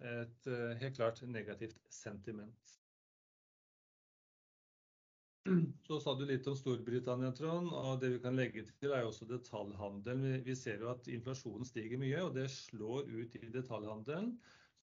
et 0.00 0.48
helt 0.80 0.96
klart 0.96 1.20
negativt 1.28 1.76
sentiment. 1.92 2.79
Så 5.86 5.96
sa 6.00 6.12
du 6.14 6.22
litt 6.28 6.46
om 6.46 6.54
Storbritannia, 6.54 7.32
Trond, 7.34 7.72
og 7.74 8.00
det 8.02 8.12
vi 8.12 8.18
kan 8.22 8.36
legge 8.38 8.62
til 8.78 8.92
er 8.94 9.02
jo 9.02 9.10
også 9.10 9.26
detaljhandelen. 9.26 10.44
Vi 10.46 10.54
ser 10.58 10.84
jo 10.84 10.90
at 10.92 11.08
inflasjonen 11.10 11.66
stiger 11.66 11.98
mye, 11.98 12.20
og 12.22 12.36
det 12.36 12.44
slår 12.54 13.08
ut 13.10 13.34
i 13.40 13.50
detaljhandelen, 13.50 14.36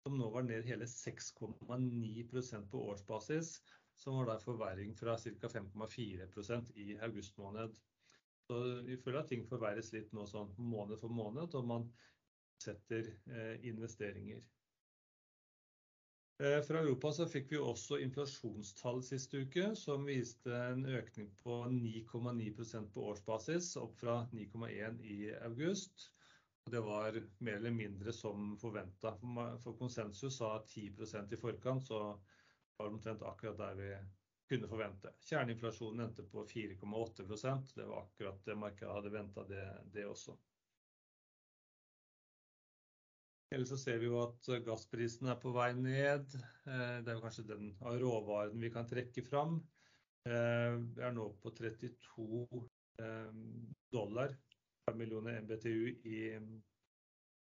som 0.04 0.18
nå 0.20 0.28
var 0.34 0.44
ned 0.48 0.68
hele 0.68 0.88
6,9% 0.92 2.68
på 2.74 2.84
årsbasis, 2.92 3.54
som 3.98 4.20
var 4.20 4.28
da 4.34 4.38
forverring 4.44 4.92
fra 4.98 5.16
ca. 5.22 5.54
5,4% 5.56 6.76
i 6.84 6.90
august 7.08 7.40
måned. 7.40 7.80
Så 8.48 8.60
vi 8.88 9.00
føler 9.00 9.24
at 9.24 9.32
ting 9.32 9.48
forverres 9.48 9.94
litt 9.96 10.12
nå 10.16 10.28
sånn 10.28 10.52
måned 10.60 11.00
for 11.00 11.12
måned, 11.12 11.56
og 11.56 11.72
man 11.72 11.88
setter 12.64 13.14
investeringer. 13.64 14.44
Fra 16.38 16.80
Europa 16.84 17.10
så 17.12 17.26
fikk 17.26 17.48
vi 17.52 17.58
også 17.58 17.98
inflasjonstall 18.06 19.00
siste 19.06 19.40
uke, 19.42 19.72
som 19.80 20.04
viste 20.06 20.54
en 20.54 20.84
økning 20.86 21.32
på 21.42 21.64
9,9% 21.74 22.92
på 22.94 23.06
årsbasis, 23.12 23.72
opp 23.82 23.96
fra 23.98 24.20
9,1% 24.38 25.02
i 25.02 25.18
august. 25.48 26.12
Og 26.68 26.74
det 26.76 26.84
var 26.86 27.18
mer 27.40 27.58
eller 27.58 27.74
mindre 27.74 28.14
som 28.14 28.52
forventet. 28.62 29.26
For 29.64 29.80
konsensus 29.80 30.38
sa 30.38 30.52
10% 30.62 31.34
i 31.34 31.40
forkant, 31.42 31.88
så 31.88 32.04
var 32.04 32.86
det 32.86 32.94
omtrent 32.94 33.26
akkurat 33.26 33.58
der 33.58 33.80
vi 33.80 33.90
kunne 34.52 34.70
forvente. 34.70 35.14
Kjerneinflasjonen 35.26 36.06
endte 36.06 36.28
på 36.28 36.44
4,8%. 36.52 37.74
Det 37.76 37.88
var 37.88 38.04
akkurat 38.04 38.46
det 38.46 38.60
markedet 38.60 38.94
hadde 38.94 39.14
ventet 39.16 39.56
det 39.96 40.06
også. 40.06 40.38
Ellers 43.56 43.70
så 43.72 43.78
ser 43.80 44.02
vi 44.02 44.10
jo 44.10 44.18
at 44.20 44.50
gassprisen 44.66 45.30
er 45.32 45.38
på 45.40 45.54
vei 45.56 45.70
ned. 45.78 46.34
Det 46.66 47.08
er 47.08 47.16
jo 47.16 47.24
kanskje 47.24 47.46
den 47.48 47.70
av 47.80 47.96
råvaren 48.02 48.60
vi 48.60 48.72
kan 48.74 48.88
trekke 48.90 49.24
fram. 49.24 49.62
Vi 50.28 51.04
er 51.08 51.14
nå 51.16 51.30
på 51.40 51.54
32 51.56 52.66
dollar 53.94 54.36
per 54.88 54.98
millioner 55.00 55.40
MBTU 55.46 55.88
i, 56.12 56.20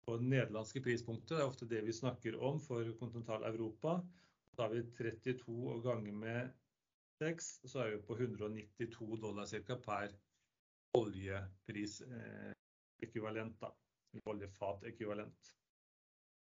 på 0.05 0.15
det 0.21 0.31
nederlandske 0.31 0.83
prispunktet. 0.87 1.35
Det 1.35 1.43
er 1.43 1.51
ofte 1.51 1.67
det 1.67 1.83
vi 1.83 1.95
snakker 1.99 2.39
om 2.47 2.63
for 2.63 2.87
kontinental-Europa. 3.01 3.99
Da 4.55 4.67
har 4.67 4.75
vi 4.77 4.85
32 4.95 5.59
og 5.75 5.83
ganger 5.83 6.15
med 6.23 6.55
6, 7.19 7.51
så 7.67 7.83
er 7.83 7.95
vi 7.97 8.01
på 8.07 8.15
192 8.15 9.19
dollar 9.19 9.51
ca. 9.51 9.79
per 9.83 10.15
oljepris 10.95 11.99
ekvivalent 13.03 13.59
da, 13.59 13.75
oljefat 14.31 14.87
ekvivalent. 14.87 15.58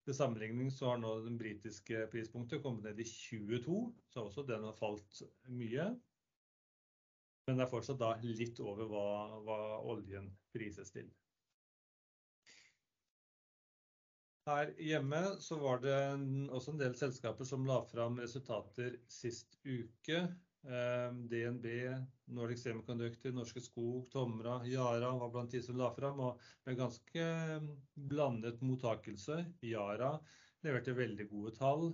Til 0.03 0.17
sammenligning 0.19 0.71
så 0.75 0.89
har 0.91 0.99
nå 0.99 1.13
den 1.23 1.37
britiske 1.39 2.07
prispunktet 2.11 2.63
kommet 2.65 2.89
ned 2.89 3.03
i 3.03 3.07
22, 3.07 3.77
så 4.11 4.25
også 4.27 4.43
den 4.49 4.65
har 4.67 4.75
falt 4.75 5.23
mye. 5.47 5.93
Men 7.47 7.59
det 7.59 7.67
er 7.67 7.71
fortsatt 7.71 8.01
da 8.01 8.17
litt 8.23 8.59
over 8.63 8.91
hva 8.91 9.59
oljen 9.93 10.31
prises 10.55 10.91
til. 10.95 11.11
Her 14.51 14.73
hjemme 14.83 15.21
så 15.39 15.55
var 15.63 15.79
det 15.85 15.99
også 16.51 16.73
en 16.75 16.81
del 16.81 16.97
selskaper 16.99 17.47
som 17.47 17.67
la 17.67 17.79
frem 17.87 18.19
resultater 18.19 18.97
sist 19.11 19.55
uke. 19.63 20.25
DNB, 20.63 21.67
Nordic 22.31 22.61
Semiconductor, 22.63 23.33
Norske 23.35 23.61
Skog, 23.61 24.05
Tomra, 24.13 24.61
Yara 24.67 25.11
var 25.19 25.33
blant 25.35 25.51
de 25.51 25.63
som 25.63 25.79
la 25.81 25.89
frem, 25.95 26.21
og 26.23 26.39
med 26.67 26.79
ganske 26.79 27.25
blandet 28.13 28.63
mottakelse. 28.63 29.41
Yara 29.67 30.13
leverte 30.63 30.95
veldig 30.95 31.27
gode 31.33 31.55
tall. 31.59 31.89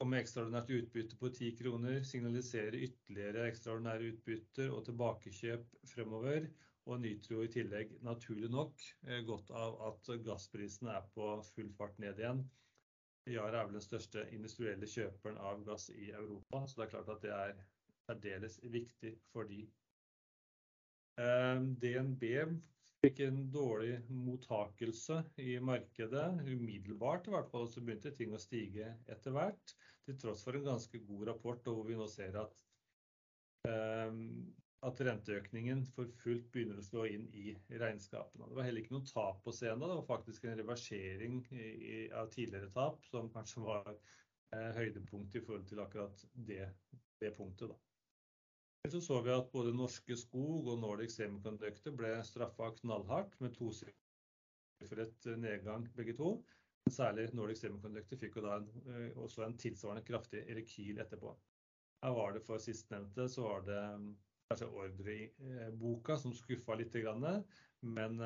Og 0.00 0.08
med 0.08 0.22
ekstraordinært 0.22 0.72
utbytte 0.72 1.18
på 1.20 1.28
10 1.28 1.50
kroner 1.58 2.00
signaliserer 2.08 2.78
ytterligere 2.86 3.44
ekstraordinære 3.50 4.14
utbytter 4.14 4.72
og 4.72 4.86
tilbakekjøp 4.88 5.66
fremover. 5.92 6.48
Og 6.88 7.02
Nitro 7.02 7.42
i 7.44 7.50
tillegg, 7.52 7.92
naturlig 8.02 8.48
nok, 8.50 8.80
godt 9.28 9.52
av 9.52 9.76
at 9.90 10.08
gassprisene 10.24 10.94
er 10.96 11.04
på 11.12 11.34
full 11.52 11.68
fart 11.76 12.00
ned 12.00 12.18
igjen. 12.22 12.40
Yara 13.28 13.60
er 13.60 13.68
vel 13.68 13.76
den 13.76 13.84
største 13.84 14.24
industrielle 14.34 14.88
kjøperen 14.88 15.38
av 15.44 15.60
gass 15.66 15.90
i 15.92 16.10
Europa, 16.10 16.64
så 16.66 16.80
det 16.80 16.86
er 16.86 16.92
klart 16.94 17.12
at 17.14 17.22
det 17.24 17.34
er 17.36 17.60
særdeles 18.06 18.58
viktig 18.72 19.12
for 19.32 19.50
de. 19.50 19.60
DNB 21.82 22.24
fikk 23.00 23.20
en 23.26 23.42
dårlig 23.52 23.98
mottakelse 24.12 25.20
i 25.42 25.58
markedet, 25.64 26.26
umiddelbart 26.48 27.28
i 27.28 27.34
hvert 27.34 27.50
fall, 27.52 27.68
så 27.68 27.84
begynte 27.84 28.12
ting 28.16 28.32
å 28.36 28.40
stige 28.40 28.88
etter 29.08 29.36
hvert, 29.36 29.74
til 30.08 30.16
tross 30.20 30.44
for 30.46 30.56
en 30.56 30.66
ganske 30.72 31.02
god 31.06 31.28
rapport, 31.28 31.68
og 31.68 31.80
hvor 31.80 31.88
vi 31.88 31.98
nå 32.00 32.08
ser 32.10 32.40
at 32.40 32.64
renteøkningen 34.82 35.82
for 35.94 36.08
fullt 36.22 36.46
begynner 36.52 36.80
å 36.80 36.84
slå 36.84 37.04
inn 37.10 37.26
i 37.36 37.52
regnskapene. 37.82 38.48
Det 38.48 38.56
var 38.56 38.66
heller 38.66 38.84
ikke 38.84 38.96
noe 38.96 39.08
tap 39.08 39.42
på 39.44 39.52
scenen. 39.52 39.84
Det 39.84 39.98
var 39.98 40.08
faktisk 40.08 40.46
en 40.48 40.56
reversering 40.60 41.42
av 42.16 42.30
tidligere 42.32 42.70
tap, 42.72 43.04
som 43.10 43.28
kanskje 43.34 43.64
var 43.66 43.92
høydepunkt 44.78 45.36
i 45.36 45.42
forhold 45.44 45.68
til 45.68 45.82
akkurat 45.84 46.24
det 46.48 47.34
punktet 47.36 47.70
da. 47.70 47.76
Så 48.88 49.02
så 49.04 49.18
vi 49.20 49.30
at 49.34 49.50
både 49.52 49.74
Norske 49.76 50.16
Skog 50.16 50.70
og 50.72 50.78
Nordic 50.80 51.12
Semiconductor 51.12 51.92
ble 51.92 52.14
straffet 52.24 52.80
knallhardt 52.80 53.36
med 53.44 53.52
tosifret 53.58 55.28
nedgang 55.36 55.84
begge 55.98 56.16
to. 56.16 56.30
Men 56.86 56.94
Særlig 56.96 57.26
Nordic 57.36 57.60
Semiconductor 57.60 58.16
fikk 58.22 58.40
jo 58.40 58.46
da 58.46 58.56
også 59.20 59.44
en 59.44 59.58
tilsvarende 59.60 60.06
kraftig 60.08 60.46
rekyl 60.56 61.04
etterpå. 61.04 61.34
Her 62.00 62.16
var 62.16 62.32
det 62.32 62.40
for 62.46 62.62
sistnevnte, 62.64 63.28
så 63.28 63.44
var 63.44 63.68
det 63.68 63.82
kanskje 64.50 64.68
ordreboka 64.74 66.16
som 66.18 66.34
skuffet 66.34 66.80
litt. 66.82 66.96
Men 67.80 68.18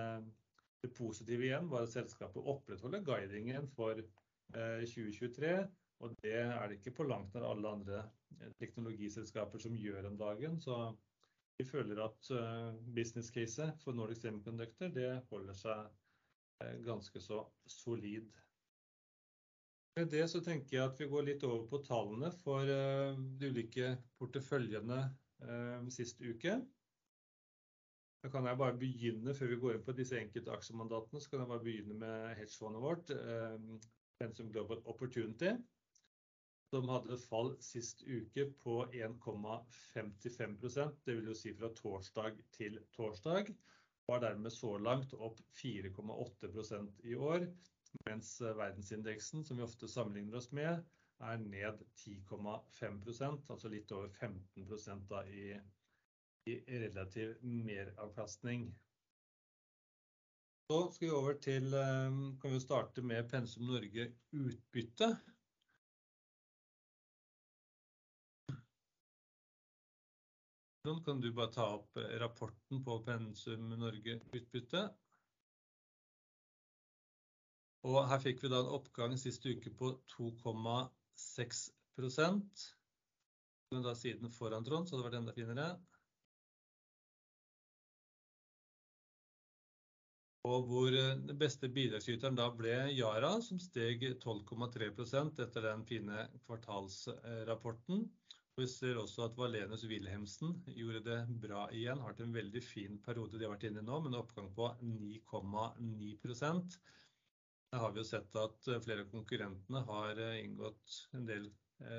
det 0.82 0.92
positive 0.96 1.46
igjen 1.46 1.68
var 1.70 1.84
at 1.84 1.92
selskapet 1.94 2.44
opprettholder 2.54 3.04
guidingen 3.04 3.68
for 3.76 4.00
2023, 4.54 5.56
og 6.04 6.14
det 6.24 6.36
er 6.36 6.68
det 6.68 6.78
ikke 6.80 6.96
på 6.98 7.06
langt 7.08 7.34
nær 7.34 7.46
alle 7.48 7.70
andre 7.70 8.04
teknologiselskaper 8.60 9.62
som 9.62 9.76
gjør 9.78 10.08
om 10.10 10.16
dagen. 10.20 10.58
Så 10.60 10.78
vi 11.58 11.66
føler 11.68 12.00
at 12.04 12.30
business 12.96 13.30
case 13.32 13.70
for 13.84 13.96
Nordic 13.96 14.24
Semiconductor, 14.24 14.90
det 14.92 15.20
holder 15.30 15.56
seg 15.56 16.80
ganske 16.84 17.20
så 17.20 17.44
solid. 17.68 18.32
Med 19.94 20.08
det 20.10 20.24
så 20.26 20.40
tenker 20.42 20.76
jeg 20.76 20.88
at 20.88 20.98
vi 20.98 21.06
går 21.06 21.28
litt 21.28 21.44
over 21.46 21.68
på 21.70 21.78
tallene 21.86 22.32
for 22.34 22.66
de 22.66 23.50
ulike 23.52 23.92
porteføljene 24.18 25.04
sist 25.92 26.22
uke. 26.24 26.56
Da 28.24 28.30
kan 28.32 28.46
jeg 28.48 28.56
bare 28.56 28.78
begynne 28.80 29.34
før 29.36 29.50
vi 29.52 29.60
går 29.60 29.74
inn 29.76 29.84
på 29.84 29.92
disse 29.98 30.16
enkelte 30.16 30.52
aksjemandatene, 30.54 31.20
så 31.20 31.30
kan 31.30 31.42
jeg 31.42 31.50
bare 31.50 31.64
begynne 31.66 31.96
med 32.00 32.30
hedgefondet 32.38 32.84
vårt, 32.84 33.12
Pensum 34.20 34.48
Global 34.54 34.80
Opportunity, 34.88 35.50
som 36.70 36.88
hadde 36.88 37.18
fall 37.20 37.52
sist 37.62 38.00
uke 38.06 38.46
på 38.64 38.78
1,55%. 38.96 40.94
Det 41.04 41.18
vil 41.18 41.28
jo 41.28 41.36
si 41.36 41.52
fra 41.58 41.68
torsdag 41.76 42.40
til 42.56 42.80
torsdag, 42.96 43.52
er 44.08 44.24
dermed 44.24 44.52
så 44.52 44.72
langt 44.80 45.12
opp 45.16 45.40
4,8% 45.60 47.04
i 47.08 47.14
år, 47.16 47.46
mens 48.08 48.38
verdensindeksen, 48.40 49.44
som 49.44 49.60
vi 49.60 49.68
ofte 49.68 49.88
sammenligner 49.88 50.40
oss 50.40 50.50
med, 50.56 50.80
er 51.20 51.36
ned 51.38 51.84
10,5%, 51.96 53.50
altså 53.50 53.68
litt 53.72 53.92
over 53.92 54.08
15% 54.08 55.06
da 55.10 55.22
i 55.30 55.54
relativ 56.68 57.36
meravkastning. 57.42 58.66
Så 60.68 60.78
skal 60.92 61.08
vi 61.08 61.12
over 61.12 61.38
til, 61.44 61.70
kan 62.40 62.52
vi 62.52 62.60
starte 62.60 63.02
med 63.04 63.30
Pensum 63.30 63.66
Norge 63.68 64.10
utbytte. 64.32 65.10
Kan 71.04 71.20
du 71.20 71.30
bare 71.32 71.52
ta 71.52 71.66
opp 71.78 71.96
rapporten 72.20 72.82
på 72.84 72.98
Pensum 73.06 73.70
Norge 73.80 74.18
utbytte? 74.36 74.82
Og 77.84 77.98
her 78.08 78.20
fikk 78.24 78.42
vi 78.44 78.48
da 78.52 78.62
en 78.64 78.74
oppgang 78.78 79.16
sist 79.20 79.44
uke 79.44 79.72
på 79.76 79.94
2,6%. 81.14 82.70
Da 83.84 83.94
siden 83.98 84.30
foran 84.30 84.64
Trond, 84.64 84.86
så 84.86 84.94
hadde 84.94 85.02
det 85.02 85.10
vært 85.10 85.20
enda 85.22 85.34
finere. 85.34 85.68
Og 90.44 90.66
hvor 90.68 90.92
den 90.92 91.38
beste 91.40 91.70
bidragsyteren 91.72 92.36
da 92.36 92.50
ble 92.52 92.74
Yara, 92.92 93.32
som 93.42 93.58
steg 93.62 94.04
12,3% 94.20 95.40
etter 95.40 95.64
den 95.64 95.86
fine 95.88 96.26
kvartalsrapporten. 96.44 98.04
Vi 98.60 98.66
ser 98.70 99.00
også 99.00 99.24
at 99.24 99.38
Wallenius 99.40 99.86
Wilhelmsen 99.90 100.52
gjorde 100.76 101.00
det 101.08 101.16
bra 101.42 101.64
igjen, 101.74 101.98
har 101.98 102.12
hatt 102.12 102.20
en 102.22 102.36
veldig 102.36 102.62
fin 102.62 103.00
periode 103.02 103.40
de 103.40 103.48
har 103.48 103.54
vært 103.56 103.64
inne 103.70 103.82
i 103.82 103.86
nå, 103.88 103.96
med 104.04 104.12
en 104.12 104.20
oppgang 104.20 104.52
på 104.54 104.68
9,9%. 104.84 106.76
Har 107.74 107.92
vi 107.92 108.00
jo 108.00 108.06
sett 108.06 108.36
at 108.38 108.66
flere 108.84 109.02
av 109.02 109.10
konkurrentene 109.10 109.80
har 109.88 110.20
inngått 110.38 110.98
en 111.18 111.26
del 111.26 111.48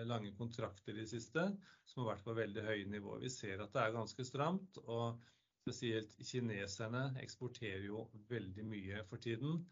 lange 0.08 0.32
kontrakter 0.38 0.96
i 0.96 1.04
det 1.04 1.10
siste, 1.12 1.50
som 1.86 2.04
har 2.04 2.14
vært 2.14 2.26
på 2.26 2.36
veldig 2.38 2.64
høye 2.64 2.86
nivåer. 2.90 3.24
Vi 3.26 3.32
ser 3.34 3.64
at 3.64 3.74
det 3.76 3.82
er 3.84 3.96
ganske 3.96 4.26
stramt, 4.26 4.80
og 4.86 5.20
spesielt 5.66 6.16
kineserne 6.24 7.08
eksporterer 7.24 7.88
jo 7.90 8.06
veldig 8.30 8.66
mye 8.70 9.04
for 9.10 9.22
tiden, 9.22 9.64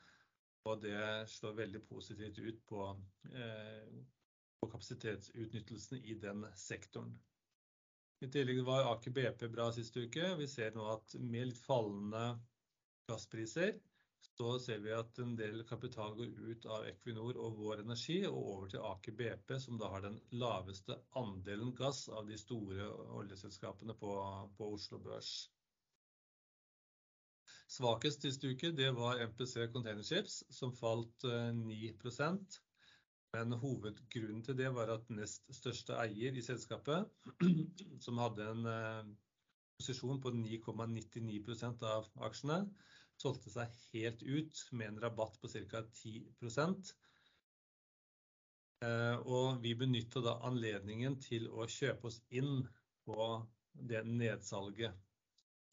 og 0.68 0.82
det 0.84 1.00
slår 1.32 1.58
veldig 1.62 1.84
positivt 1.88 2.40
ut 2.40 2.62
på 2.70 2.88
kapasitetsutnyttelsen 4.64 6.04
i 6.04 6.18
den 6.20 6.46
sektoren. 6.58 7.14
I 8.24 8.30
tillegg 8.32 8.62
var 8.64 8.88
Aker 8.94 9.12
BP 9.12 9.50
bra 9.52 9.68
sist 9.76 9.98
uke. 10.00 10.30
Vi 10.40 10.48
ser 10.48 10.72
nå 10.76 10.86
at 10.94 11.16
med 11.20 11.50
litt 11.50 11.60
fallende 11.60 12.38
gasspriser, 13.12 13.76
så 14.24 14.54
ser 14.60 14.80
vi 14.84 14.94
at 14.96 15.20
en 15.22 15.36
del 15.38 15.62
kapital 15.70 16.16
går 16.18 16.32
ut 16.50 16.68
av 16.76 16.86
Equinor 16.90 17.38
og 17.42 17.58
Vår 17.60 17.84
Energi 17.84 18.20
og 18.30 18.40
over 18.40 18.72
til 18.72 18.86
Aker 18.90 19.18
BP, 19.20 19.56
som 19.62 19.80
da 19.82 19.90
har 19.94 20.06
den 20.06 20.20
laveste 20.42 20.98
andelen 21.20 21.74
gass 21.78 22.06
av 22.10 22.30
de 22.30 22.38
store 22.40 22.88
oljeselskapene 23.20 23.96
på 24.00 24.70
Oslo 24.70 25.02
Børs. 25.04 25.34
Svakest 27.74 28.26
sist 28.26 28.44
uke, 28.46 28.72
det 28.76 28.92
var 28.96 29.22
MPC 29.24 29.68
Container 29.74 30.06
Ships, 30.06 30.44
som 30.54 30.74
falt 30.78 31.26
9%. 31.26 32.60
Men 33.34 33.56
hovedgrunnen 33.58 34.44
til 34.46 34.58
det 34.60 34.70
var 34.76 34.92
at 34.94 35.08
nest 35.10 35.48
største 35.58 35.96
eier 35.98 36.36
i 36.38 36.44
selskapet, 36.46 37.10
som 38.06 38.20
hadde 38.22 38.50
en 38.52 39.16
posisjon 39.80 40.22
på 40.22 40.34
9,99% 40.38 41.88
av 41.90 42.12
aksjene, 42.28 42.60
solgte 43.22 43.54
seg 43.54 43.74
helt 43.94 44.24
ut 44.24 44.62
med 44.72 44.94
en 44.94 45.02
rabatt 45.06 45.40
på 45.42 45.52
ca. 45.54 45.84
10%. 45.84 46.94
Og 49.24 49.62
vi 49.64 49.72
benytta 49.80 50.20
da 50.26 50.34
anledningen 50.44 51.16
til 51.24 51.46
å 51.48 51.68
kjøpe 51.72 52.10
oss 52.10 52.20
inn 52.36 52.66
på 53.08 53.28
det 53.74 54.04
nedsalget. 54.08 54.98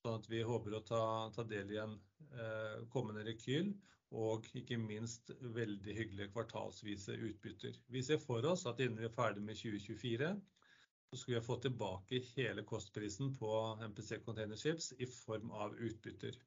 Sånn 0.01 0.21
at 0.21 0.29
vi 0.31 0.45
håper 0.47 0.77
å 0.77 0.85
ta, 0.87 1.03
ta 1.35 1.45
del 1.45 1.73
i 1.75 1.81
en 1.83 1.97
eh, 2.33 2.77
kommende 2.93 3.25
rekyl 3.27 3.75
og 4.17 4.47
ikke 4.59 4.79
minst 4.81 5.31
veldig 5.55 5.95
hyggelige 5.95 6.33
kvartalsvise 6.33 7.15
utbytter. 7.29 7.77
Vi 7.95 8.03
ser 8.03 8.19
for 8.23 8.47
oss 8.49 8.65
at 8.67 8.81
innen 8.83 8.99
vi 8.99 9.07
er 9.07 9.15
ferdig 9.15 9.45
med 9.45 9.59
2024, 9.61 10.31
så 11.11 11.19
skal 11.19 11.37
vi 11.37 11.43
få 11.47 11.59
tilbake 11.63 12.23
hele 12.33 12.65
kostprisen 12.67 13.35
på 13.37 13.53
MPC 13.91 14.23
Containerships 14.25 14.93
i 14.99 15.07
form 15.11 15.51
av 15.51 15.77
utbytter. 15.79 16.39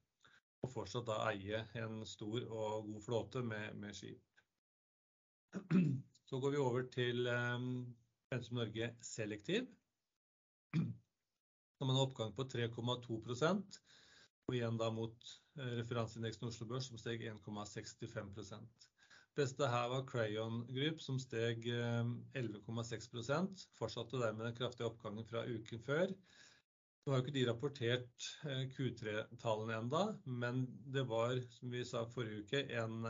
Og 0.64 0.70
fortsatt 0.72 1.04
da 1.10 1.18
eie 1.28 1.60
en 1.76 2.00
stor 2.08 2.46
og 2.48 2.88
god 2.88 3.04
flåte 3.04 3.42
med, 3.44 3.76
med 3.76 3.96
skip. 3.96 4.22
Så 6.28 6.40
går 6.40 6.54
vi 6.54 6.62
over 6.62 6.86
til 6.94 7.28
um, 7.28 7.66
Pensum 8.32 8.56
Norge 8.58 8.94
Selektiv. 9.04 9.68
Som 10.74 11.90
har 11.90 11.92
en 11.92 12.04
oppgang 12.06 12.32
på 12.34 12.46
3,2% 12.48 13.80
og 14.44 14.56
igjen 14.56 14.76
da 14.80 14.90
mot 14.92 15.28
eh, 15.58 15.76
referanseindeksen 15.78 16.48
Oslo 16.50 16.66
Børs 16.68 16.90
som 16.90 16.98
steg 17.00 17.22
1,65% 17.30 18.88
Beste 19.34 19.66
her 19.66 19.88
var 19.90 20.04
Crayon 20.06 20.60
Group 20.70 21.00
som 21.02 21.16
steg 21.18 21.64
11,6 21.66 23.08
eh, 23.24 23.64
Fortsatte 23.78 24.20
dermed 24.20 24.46
den 24.46 24.58
kraftige 24.58 24.86
oppgangen 24.86 25.26
fra 25.26 25.42
uken 25.48 25.80
før. 25.82 26.12
Nå 27.04 27.12
har 27.12 27.20
jo 27.20 27.24
ikke 27.24 27.36
de 27.36 27.46
rapportert 27.48 28.28
eh, 28.48 28.64
Q3-tallene 28.72 29.78
enda, 29.82 30.04
men 30.24 30.64
det 30.94 31.04
var, 31.10 31.36
som 31.58 31.72
vi 31.74 31.84
sa 31.84 32.06
forrige 32.08 32.44
uke, 32.46 32.62
en 32.80 33.04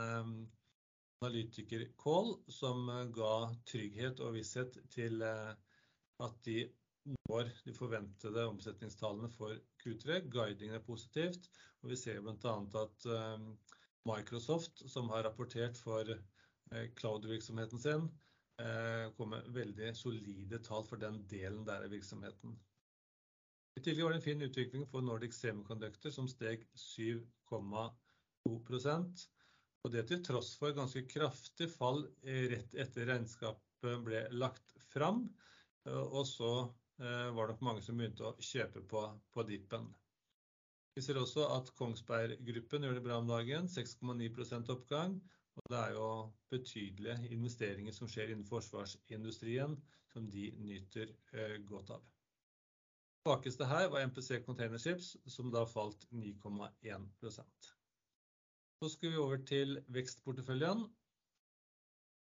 analytiker-call 1.23 2.33
som 2.51 2.89
ga 3.15 3.35
trygghet 3.71 4.19
og 4.19 4.35
visshet 4.35 4.75
til 4.91 5.23
at 5.23 6.41
de 6.45 6.65
når 7.05 7.49
de 7.65 7.73
forventede 7.73 8.45
omsetningstallene 8.49 9.29
for 9.29 9.53
Q3. 9.83 10.19
Guidingen 10.33 10.75
er 10.77 10.85
positivt, 10.85 11.49
og 11.83 11.91
vi 11.91 11.97
ser 12.01 12.21
annet 12.25 12.77
at 12.81 13.07
eh, 13.17 13.43
Microsoft, 14.09 14.81
som 14.89 15.09
har 15.13 15.25
rapportert 15.27 15.77
for 15.77 16.09
eh, 16.09 16.87
cloud-virksomheten 16.97 17.81
sin, 17.81 18.07
eh, 18.61 19.11
kommer 19.17 19.45
veldig 19.53 19.91
solide 19.97 20.61
tall 20.65 20.85
for 20.87 21.01
den 21.01 21.21
delen 21.29 21.65
der 21.67 21.85
av 21.85 21.93
virksomheten. 21.93 22.57
I 23.75 23.83
tillegg 23.83 24.05
var 24.05 24.11
det 24.13 24.19
en 24.21 24.29
fin 24.29 24.45
utvikling 24.45 24.83
for 24.87 24.99
Nordic 25.03 25.33
Semiconductor, 25.35 26.11
som 26.15 26.27
steg 26.31 26.63
7,2% 26.79 29.25
og 29.85 29.93
det 29.93 30.07
til 30.09 30.23
tross 30.25 30.55
for 30.57 30.73
ganske 30.73 31.03
kraftig 31.05 31.67
fall 31.69 31.99
rett 32.25 32.71
etter 32.81 33.05
regnskapet 33.11 33.99
ble 34.07 34.23
lagt 34.33 34.71
fram, 34.89 35.19
og 35.85 36.23
så 36.25 36.51
var 36.55 36.73
var 37.35 37.51
nok 37.51 37.61
mange 37.67 37.81
som 37.83 37.97
begynte 37.99 38.23
å 38.23 38.39
kjøpe 38.39 38.79
på, 38.87 39.01
på 39.35 39.43
dippen. 39.49 39.89
Vi 40.95 41.03
ser 41.03 41.19
også 41.19 41.43
at 41.51 41.67
Kongsberg 41.75 42.39
Gruppen 42.47 42.87
gjør 42.87 42.95
det 42.95 43.03
bra 43.03 43.17
om 43.19 43.27
dagen, 43.27 43.67
6,9% 43.67 44.71
oppgang. 44.71 45.17
Og 45.59 45.71
det 45.71 45.81
er 45.81 45.91
jo 45.97 46.07
betydelige 46.51 47.33
investeringer 47.35 47.95
som 47.95 48.07
skjer 48.11 48.31
innen 48.31 48.47
forsvarsindustrien, 48.47 49.75
som 50.13 50.29
de 50.31 50.47
nyter 50.63 51.11
eh, 51.35 51.57
godt 51.67 51.91
av. 51.97 52.07
Svakeste 53.25 53.65
her 53.65 53.87
var 53.89 54.03
MPC 54.05 54.43
Containerships, 54.45 55.15
som 55.33 55.47
da 55.49 55.63
falt 55.65 56.03
9,1% 56.13 57.69
Så 58.77 58.89
skal 58.93 59.15
vi 59.15 59.17
over 59.17 59.39
til 59.49 59.79
vekstporteføljen. 59.95 60.83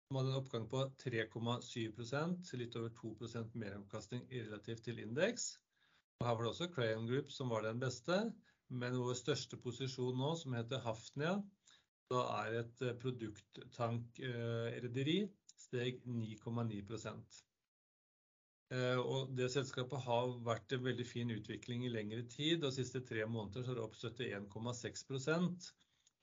Som 0.06 0.16
hadde 0.16 0.30
en 0.32 0.38
oppgang 0.38 0.64
på 0.72 0.80
3,7 1.04 2.56
litt 2.56 2.78
over 2.80 2.90
2 3.02 3.12
meravkastning 3.52 4.24
relativt 4.32 4.82
til 4.88 4.96
indeks. 5.04 5.60
Og 6.20 6.26
her 6.26 6.34
var 6.38 6.42
det 6.42 6.52
også 6.54 6.72
Crayon 6.72 7.08
Group 7.12 7.28
som 7.36 7.46
var 7.52 7.60
den 7.68 7.80
beste, 7.84 8.16
men 8.72 8.96
vår 8.96 9.14
største 9.20 9.56
posisjon 9.60 10.16
nå, 10.16 10.30
som 10.40 10.56
heter 10.56 10.80
Hafnia, 10.88 11.36
da 12.08 12.20
er 12.40 12.48
et 12.62 12.76
eh, 12.80 12.96
produkttankrederi, 13.04 15.28
steg 15.68 16.00
9,9 16.08 16.80
eh, 16.80 16.88
og 18.72 19.34
det 19.36 19.50
selskapet 19.52 20.00
har 20.06 20.30
vært 20.46 20.72
en 20.72 20.84
veldig 20.86 21.04
fin 21.06 21.30
utvikling 21.30 21.84
i 21.84 21.92
lengre 21.92 22.24
tid, 22.32 22.62
og 22.64 22.70
de 22.70 22.78
siste 22.78 23.02
tre 23.06 23.26
måneder 23.28 23.62
så 23.62 23.74
er 23.74 23.78
det 23.78 23.84
opp 23.84 23.98
71,6% 23.98 25.68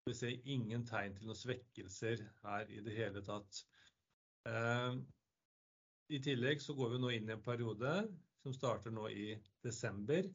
Vi 0.10 0.16
ser 0.18 0.50
ingen 0.50 0.84
tegn 0.90 1.14
til 1.16 1.30
noen 1.30 1.38
svekkelser 1.38 2.24
her 2.42 2.72
i 2.74 2.82
det 2.84 2.96
hele 2.98 3.22
tatt. 3.24 3.62
Eh, 4.50 4.96
I 6.10 6.20
tillegg 6.26 6.64
så 6.64 6.74
går 6.78 6.96
vi 6.96 7.02
nå 7.02 7.12
inn 7.14 7.30
i 7.30 7.36
en 7.36 7.44
periode 7.46 7.92
som 8.42 8.56
starter 8.58 8.94
nå 8.94 9.06
i 9.14 9.36
desember, 9.64 10.26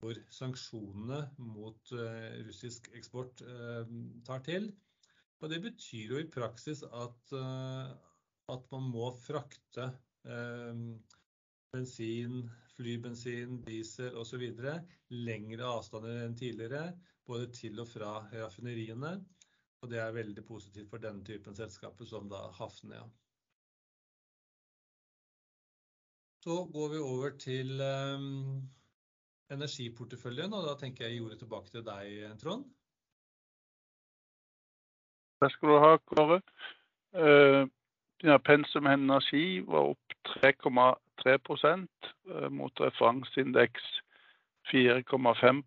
hvor 0.00 0.16
sanksjonene 0.32 1.20
mot 1.44 1.92
eh, 1.92 2.40
russisk 2.48 2.88
eksport 2.96 3.44
eh, 3.44 3.92
tar 4.26 4.44
til. 4.48 4.70
Og 5.42 5.50
det 5.52 5.60
betyr 5.60 6.14
jo 6.14 6.22
i 6.22 6.30
praksis 6.32 6.80
at, 6.86 7.34
at 8.54 8.70
man 8.72 8.86
må 8.88 9.10
frakte 9.18 9.90
bensin, 11.74 12.44
flybensin, 12.76 13.58
diesel 13.66 14.16
osv. 14.20 14.44
lengre 15.10 15.66
avstander 15.66 16.22
enn 16.24 16.36
tidligere, 16.38 16.92
både 17.26 17.50
til 17.56 17.80
og 17.82 17.90
fra 17.90 18.14
raffineriene. 18.32 19.16
Og 19.82 19.90
det 19.90 20.00
er 20.00 20.16
veldig 20.16 20.46
positivt 20.48 20.88
for 20.90 21.02
denne 21.02 21.24
typen 21.26 21.56
selskaper 21.56 22.08
som 22.08 22.30
da 22.30 22.46
Hafnia. 22.56 23.04
Så 26.44 26.64
går 26.72 26.88
vi 26.92 27.00
over 27.00 27.36
til 27.40 27.80
um, 27.80 28.64
energiporteføljen, 29.52 30.52
og 30.52 30.66
da 30.68 30.74
tenker 30.80 31.06
jeg 31.06 31.12
å 31.12 31.14
gi 31.14 31.22
ordet 31.26 31.38
tilbake 31.40 31.72
til 31.72 31.84
deg, 31.84 32.34
Trond. 32.40 32.66
Takk 35.40 35.56
skal 35.56 35.72
du 35.72 35.78
ha, 35.84 35.94
Kåre. 36.08 36.40
Uh, 37.16 37.64
pensum 38.44 38.88
energi 38.88 39.60
var 39.68 39.94
opp 39.94 40.34
3 41.22 41.38
eh, 41.38 42.48
mot 42.50 42.80
referanseindeks 42.80 43.82
4,5 44.72 45.62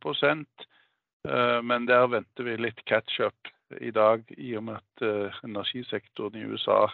eh, 1.27 1.61
men 1.63 1.87
der 1.87 2.07
venter 2.07 2.43
vi 2.43 2.57
litt 2.57 2.83
catch-up 2.85 3.51
i 3.81 3.91
dag, 3.91 4.23
i 4.37 4.55
og 4.57 4.63
med 4.63 4.79
at 4.79 5.05
eh, 5.05 5.39
energisektoren 5.43 6.35
i 6.39 6.45
USA, 6.45 6.87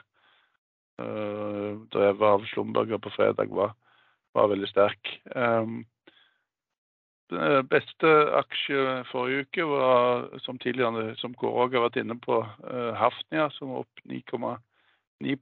drevet 0.94 2.22
av 2.22 2.44
Slumberger 2.52 3.00
på 3.02 3.10
fredag, 3.16 3.50
var, 3.50 3.72
var 4.38 4.52
veldig 4.52 4.68
sterk. 4.70 5.10
Den 7.34 7.66
beste 7.66 8.12
aksje 8.38 9.00
forrige 9.10 9.48
uke 9.48 9.66
var, 9.72 10.28
som 10.46 10.60
tidligere 10.62 11.16
som 11.18 11.34
Kåre 11.34 11.66
har 11.74 11.88
vært 11.88 11.98
inne 12.04 12.20
på, 12.22 12.38
Hafnia, 13.00 13.48
som 13.58 13.74
var 13.74 13.88
opp 13.88 14.06
9,9 14.06 15.34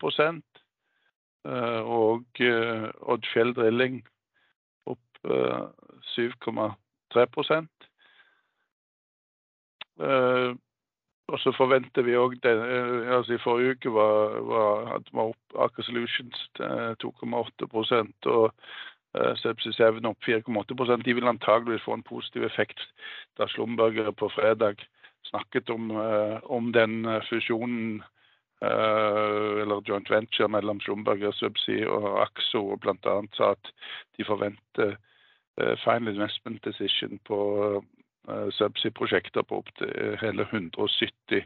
og 1.43 2.25
uh, 2.39 2.89
Oddfjell 3.01 3.55
Drilling 3.57 4.01
opp 4.85 5.25
uh, 5.25 5.71
7,3 6.13 7.25
uh, 10.01 10.53
og 11.31 11.39
så 11.39 11.53
forventer 11.55 12.03
vi 12.03 12.17
òg 12.19 12.33
eh, 12.43 13.15
altså 13.15 13.37
I 13.37 13.39
forrige 13.39 13.77
uke 13.77 13.91
var, 13.95 14.33
var, 14.43 14.87
hadde 14.89 15.13
vi 15.13 15.23
opp 15.23 15.59
Aker 15.65 15.85
Solutions 15.87 16.41
2,8 16.59 17.69
og 18.27 18.51
Subsea 19.39 19.91
7 19.95 20.09
opp 20.09 20.27
4,8 20.27 20.97
De 21.05 21.15
vil 21.15 21.27
antageligvis 21.31 21.85
få 21.85 21.95
en 21.95 22.03
positiv 22.03 22.43
effekt 22.43 22.83
da 23.39 23.47
Slumberger 23.47 24.11
på 24.11 24.27
fredag 24.35 24.83
snakket 25.29 25.69
om, 25.69 25.91
om 26.43 26.73
den 26.73 27.07
fusjonen 27.29 28.03
eller 28.61 29.81
joint 29.87 30.09
venture 30.11 30.47
mellom 30.53 30.79
Schlumberger, 30.81 31.31
Subsea 31.33 31.87
og 31.89 32.21
Axo, 32.21 32.61
og 32.75 32.83
bl.a. 32.83 33.15
sa 33.33 33.55
at 33.55 33.71
de 34.17 34.25
forventer 34.27 34.95
final 35.83 36.13
investment 36.13 36.61
decision 36.65 37.17
på 37.25 37.39
Eh, 38.29 38.49
subsea-prosjekter 38.53 39.41
på 39.41 39.57
opptil 39.63 39.89
eh, 39.97 40.19
hele 40.21 40.45
170 40.45 41.41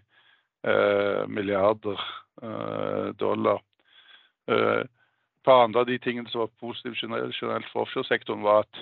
eh, 0.68 1.28
milliarder 1.28 2.02
dollar. 3.16 3.62
Et 4.52 4.90
par 5.48 5.62
andre 5.64 5.80
av 5.80 5.86
de 5.88 5.96
tingene 6.04 6.28
som 6.28 6.42
var 6.42 6.50
positive 6.60 6.98
generelt 7.00 7.70
for 7.72 7.86
offshoresektoren, 7.86 8.44
var 8.44 8.66
at 8.66 8.82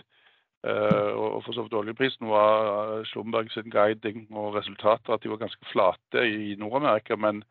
og 0.64 1.44
for 1.44 1.54
så 1.54 1.66
vidt 1.66 1.76
oljeprisen 1.76 2.30
var 2.32 3.04
Slumberg 3.12 3.52
sin 3.52 3.70
guiding 3.70 4.26
og 4.32 4.56
resultater 4.56 5.14
at 5.14 5.22
de 5.24 5.30
var 5.30 5.42
ganske 5.44 5.70
flate 5.70 6.24
i 6.24 6.56
Nord-Amerika, 6.58 7.16
men, 7.16 7.44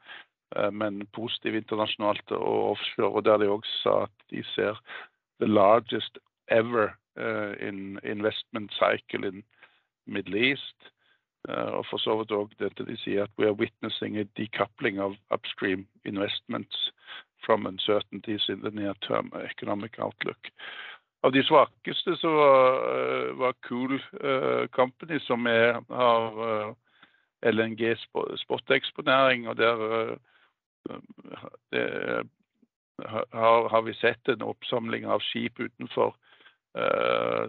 men 0.73 1.07
positive 1.17 1.57
internasjonalt 1.57 2.31
og 2.37 2.71
offshore. 2.71 3.17
og 3.17 3.25
Der 3.25 3.37
de 3.37 3.49
også 3.49 3.77
sa 3.83 3.95
at 4.03 4.27
de 4.31 4.45
ser 4.55 4.81
the 5.41 5.49
largest 5.49 6.19
ever 6.49 6.93
in 7.61 7.99
investment 8.05 8.73
cycle 8.73 9.29
in 9.29 9.45
Middle 10.07 10.39
East. 10.51 10.93
Uh, 11.49 11.73
og 11.79 11.87
for 11.91 11.99
så 11.99 12.15
vidt 12.21 12.33
òg 12.37 12.53
dette 12.63 12.85
de 12.87 12.95
sier 13.03 13.25
at 13.25 13.39
we 13.39 13.49
are 13.49 13.59
witnessing 13.59 14.15
a 14.19 14.29
decoupling 14.39 15.01
of 15.03 15.17
upstream 15.35 15.89
investments 16.07 16.93
from 17.43 17.67
uncertainties 17.67 18.47
in 18.49 18.61
the 18.63 18.71
near 18.71 18.95
term 19.03 19.33
economic 19.43 19.99
outlook. 19.99 20.53
Av 21.25 21.33
de 21.35 21.43
svakeste 21.43 22.15
så 22.17 22.31
var, 22.31 23.35
var 23.39 23.59
Cool 23.67 23.99
Company, 24.71 25.19
som 25.23 25.47
er, 25.47 25.79
har 25.91 26.75
LNG 27.43 27.95
spoteksponering, 28.43 29.49
og 29.49 29.57
der 29.57 30.17
det, 31.71 31.87
har, 33.33 33.69
har, 33.69 33.83
vi 33.83 33.95
sett 33.95 34.29
en 34.29 34.43
oppsamling 34.43 35.07
av 35.07 35.23
skip 35.25 35.61
utenfor, 35.61 36.15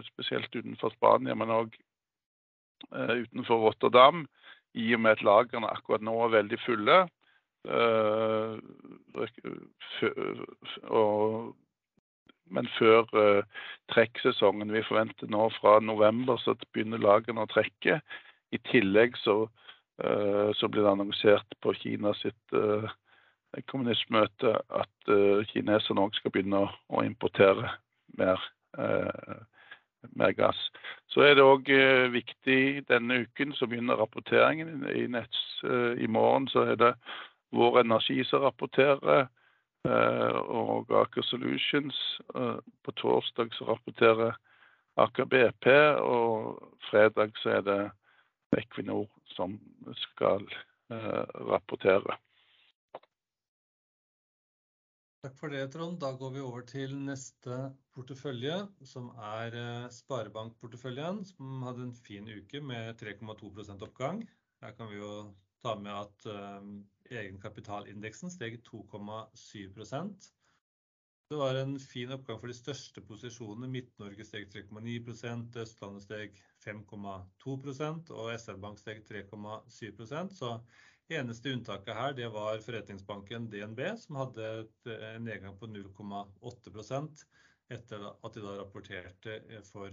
spesielt 0.08 0.56
utenfor 0.56 0.94
Spania, 0.94 1.34
men 1.34 1.52
òg 1.54 1.76
utenfor 2.92 3.62
Rotterdam, 3.68 4.24
i 4.74 4.90
og 4.94 5.04
med 5.04 5.18
at 5.18 5.26
lagrene 5.26 5.70
akkurat 5.70 6.02
nå 6.04 6.14
er 6.24 6.34
veldig 6.40 6.58
fulle. 6.64 6.96
Og, 10.90 11.54
men 12.54 12.68
før 12.78 13.06
trekksesongen 13.94 14.74
vi 14.74 14.82
forventer 14.88 15.30
nå 15.30 15.46
fra 15.60 15.78
november, 15.80 16.40
så 16.42 16.56
begynner 16.72 17.02
lagrene 17.02 17.46
å 17.46 17.52
trekke. 17.54 18.00
I 18.52 18.60
tillegg 18.70 19.16
så, 19.22 19.46
så 20.58 20.68
blir 20.68 20.82
det 20.82 20.92
annonsert 20.92 21.56
på 21.62 21.72
Kina 21.78 22.12
sitt 22.18 22.58
kommunistmøte 23.70 24.56
at 24.74 25.10
kineserne 25.50 26.06
òg 26.06 26.16
skal 26.18 26.32
begynne 26.34 26.64
å 26.88 27.04
importere 27.06 27.70
mer 28.18 28.40
mer 30.12 30.32
gass. 30.36 30.58
Så 31.08 31.22
er 31.24 31.36
det 31.38 31.44
òg 31.46 31.68
viktig 32.12 32.84
denne 32.90 33.22
uken 33.24 33.54
så 33.56 33.68
begynner 33.70 34.00
rapporteringen 34.00 34.84
i 34.90 35.06
Nets. 35.10 35.40
I 35.64 36.08
morgen 36.10 36.48
så 36.52 36.66
er 36.72 36.80
det 36.80 36.92
Vår 37.54 37.80
Energi 37.84 38.24
som 38.26 38.42
rapporterer, 38.42 39.28
og 39.84 40.90
Aker 40.90 41.22
Solutions. 41.22 42.20
På 42.84 42.94
torsdag 43.00 43.54
så 43.54 43.68
rapporterer 43.70 44.34
Aker 44.96 45.24
BP, 45.24 45.66
og 46.02 46.62
fredag 46.90 47.34
så 47.42 47.58
er 47.58 47.66
det 47.68 47.80
Equinor 48.58 49.08
som 49.34 49.58
skal 49.96 50.46
rapportere. 50.90 52.18
Takk 55.24 55.38
for 55.40 55.48
det, 55.48 55.62
Trond. 55.72 55.96
Da 56.02 56.10
går 56.20 56.34
vi 56.34 56.40
over 56.44 56.66
til 56.68 56.90
neste 57.00 57.56
portefølje, 57.96 58.58
som 58.84 59.06
er 59.16 59.54
sparebankporteføljen, 59.96 61.22
som 61.24 61.64
hadde 61.64 61.86
en 61.86 61.94
fin 61.96 62.28
uke 62.28 62.60
med 62.60 63.00
3,2% 63.00 63.86
oppgang. 63.86 64.20
Her 64.60 64.76
kan 64.76 64.90
vi 64.92 64.98
jo 65.00 65.14
ta 65.64 65.72
med 65.80 65.96
at 65.96 66.28
egenkapitalindeksen 67.22 68.34
steg 68.36 68.60
2,7%. 68.68 70.28
Det 71.32 71.40
var 71.40 71.56
en 71.56 71.78
fin 71.80 72.12
oppgang 72.12 72.36
for 72.42 72.52
de 72.52 72.60
største 72.60 73.00
posisjonene. 73.08 73.72
Midt-Norge 73.72 74.28
steg 74.28 74.50
3,9%, 74.52 75.56
Østlandet 75.64 76.04
steg 76.04 76.36
5,2% 76.66 78.12
og 78.12 78.34
SR 78.36 78.60
Bank 78.60 78.84
steg 78.84 79.00
3,7%. 79.08 80.36
Så 80.36 80.58
eneste 81.12 81.52
unntaket 81.52 81.94
her, 81.96 82.12
det 82.16 82.28
var 82.32 82.58
forretningsbanken 82.64 83.50
DNB, 83.52 83.80
som 83.98 84.16
hadde 84.16 84.68
en 84.88 85.24
nedgang 85.26 85.58
på 85.60 85.66
0,8% 85.68 87.24
etter 87.74 88.06
at 88.08 88.34
de 88.36 88.44
da 88.44 88.54
rapporterte 88.60 89.60
for 89.68 89.92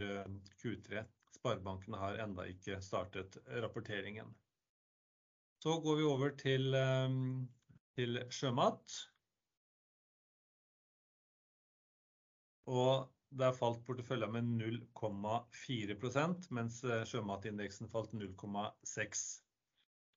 Q3. 0.61 1.03
Sparebankene 1.35 1.99
har 1.99 2.19
enda 2.23 2.45
ikke 2.51 2.79
startet 2.83 3.37
rapporteringen. 3.63 4.31
Så 5.63 5.77
går 5.83 5.99
vi 5.99 6.07
over 6.07 6.33
til 6.39 6.75
sjømat. 8.33 8.97
Og 12.71 13.11
der 13.31 13.55
falt 13.55 13.83
porteføljen 13.87 14.31
med 14.35 14.43
0,4%, 14.63 16.49
mens 16.55 16.81
sjømatindeksen 17.11 17.89
falt 17.91 18.11
0,6%. 18.15 19.50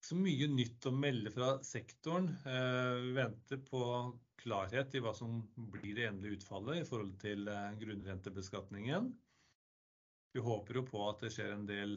Så 0.04 0.16
mye 0.20 0.46
nytt 0.52 0.84
å 0.84 0.90
melde 0.92 1.30
fra 1.32 1.54
sektoren. 1.64 2.26
Vi 2.44 3.12
venter 3.16 3.60
på 3.64 3.80
klarhet 4.42 4.92
i 4.92 5.00
hva 5.00 5.14
som 5.16 5.38
blir 5.72 5.94
det 5.96 6.08
endelige 6.10 6.42
utfallet 6.42 6.82
i 6.82 6.88
forhold 6.88 7.14
til 7.22 7.48
grunnrentebeskatningen. 7.80 9.06
Vi 10.34 10.42
håper 10.44 10.80
jo 10.80 10.84
på 10.90 11.00
at 11.08 11.24
det 11.24 11.30
skjer 11.32 11.54
en 11.54 11.64
del 11.70 11.96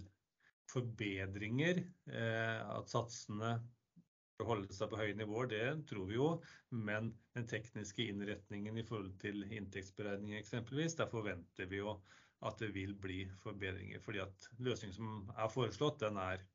forbedringer, 0.71 1.81
at 2.07 2.91
satsene 2.93 3.57
holder 4.47 4.71
seg 4.77 4.91
på 4.91 4.99
høye 5.01 5.17
nivåer. 5.17 5.51
Det 5.51 5.65
tror 5.89 6.07
vi 6.07 6.15
jo, 6.15 6.29
men 6.71 7.11
den 7.35 7.47
tekniske 7.49 8.07
innretningen 8.07 8.77
i 8.79 8.85
forhold 8.87 9.17
til 9.19 9.43
inntektsberegning 9.49 10.37
eksempelvis, 10.39 10.95
der 10.99 11.11
forventer 11.11 11.67
vi 11.67 11.81
jo 11.81 11.97
at 12.45 12.59
det 12.61 12.69
vil 12.75 12.93
bli 13.01 13.25
forbedringer, 13.41 13.99
fordi 14.05 14.21
at 14.21 14.51
løsningen 14.61 14.95
som 14.95 15.31
er 15.33 15.49
foreslått, 15.51 16.03
den 16.05 16.21
er 16.21 16.45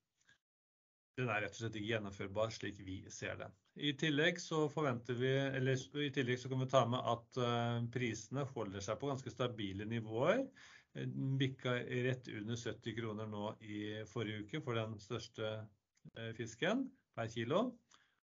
rett 1.20 1.50
og 1.52 1.58
slett 1.58 1.76
ikke 1.76 1.90
gjennomførbar 1.92 2.52
slik 2.54 2.78
vi 2.84 3.02
ser 3.12 3.36
det. 3.40 3.48
I 3.76 3.92
tillegg 3.98 4.40
så 4.40 4.66
vi, 4.68 5.32
eller 5.32 6.00
i 6.00 6.10
tillegg 6.12 6.38
så 6.40 6.48
kan 6.48 6.60
vi 6.60 6.70
ta 6.72 6.84
med 6.88 7.00
at 7.00 7.40
prisene 7.92 8.44
holder 8.54 8.80
seg 8.80 9.00
på 9.00 9.10
ganske 9.10 9.32
stabile 9.32 9.84
nivåer. 9.88 10.44
Bikka 11.40 11.78
rett 12.04 12.28
under 12.28 12.56
70 12.56 12.96
kroner 12.98 13.26
nå 13.26 13.54
i 13.64 14.04
forrige 14.08 14.44
uke 14.44 14.60
for 14.64 14.76
den 14.76 14.98
største 15.00 15.54
fisken 16.36 16.86
per 17.16 17.28
kilo, 17.32 17.62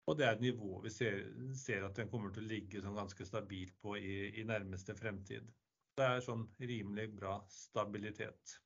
og 0.08 0.18
det 0.18 0.26
er 0.26 0.36
et 0.36 0.44
nivå 0.44 0.80
vi 0.84 0.92
ser 0.92 1.84
at 1.84 1.96
den 1.96 2.10
kommer 2.12 2.32
til 2.32 2.44
å 2.44 2.50
ligge 2.52 2.82
sånn 2.84 2.96
ganske 2.96 3.26
stabilt 3.28 3.76
på 3.80 3.96
i 3.96 4.44
nærmeste 4.48 4.96
fremtid. 4.96 5.48
Det 5.96 6.04
er 6.04 6.24
sånn 6.24 6.48
rimelig 6.58 7.08
bra 7.16 7.38
stabilitet. 7.52 8.58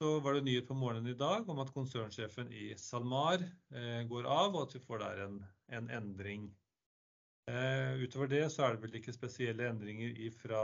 Så 0.00 0.14
var 0.24 0.32
det 0.32 0.46
nyhet 0.46 0.64
på 0.68 0.74
morgenen 0.74 1.12
i 1.12 1.18
dag 1.18 1.48
om 1.52 1.58
at 1.60 1.70
konsernsjefen 1.74 2.48
i 2.56 2.70
SalMar 2.80 3.42
går 4.08 4.24
av, 4.24 4.54
og 4.54 4.62
at 4.62 4.72
vi 4.72 4.80
får 4.80 5.02
der 5.02 5.18
en 5.76 5.90
endring. 5.92 6.46
Utover 8.00 8.30
det 8.32 8.46
så 8.54 8.64
er 8.64 8.78
det 8.78 8.86
vel 8.86 8.96
ikke 8.96 9.12
spesielle 9.12 9.68
endringer 9.68 10.16
fra 10.40 10.62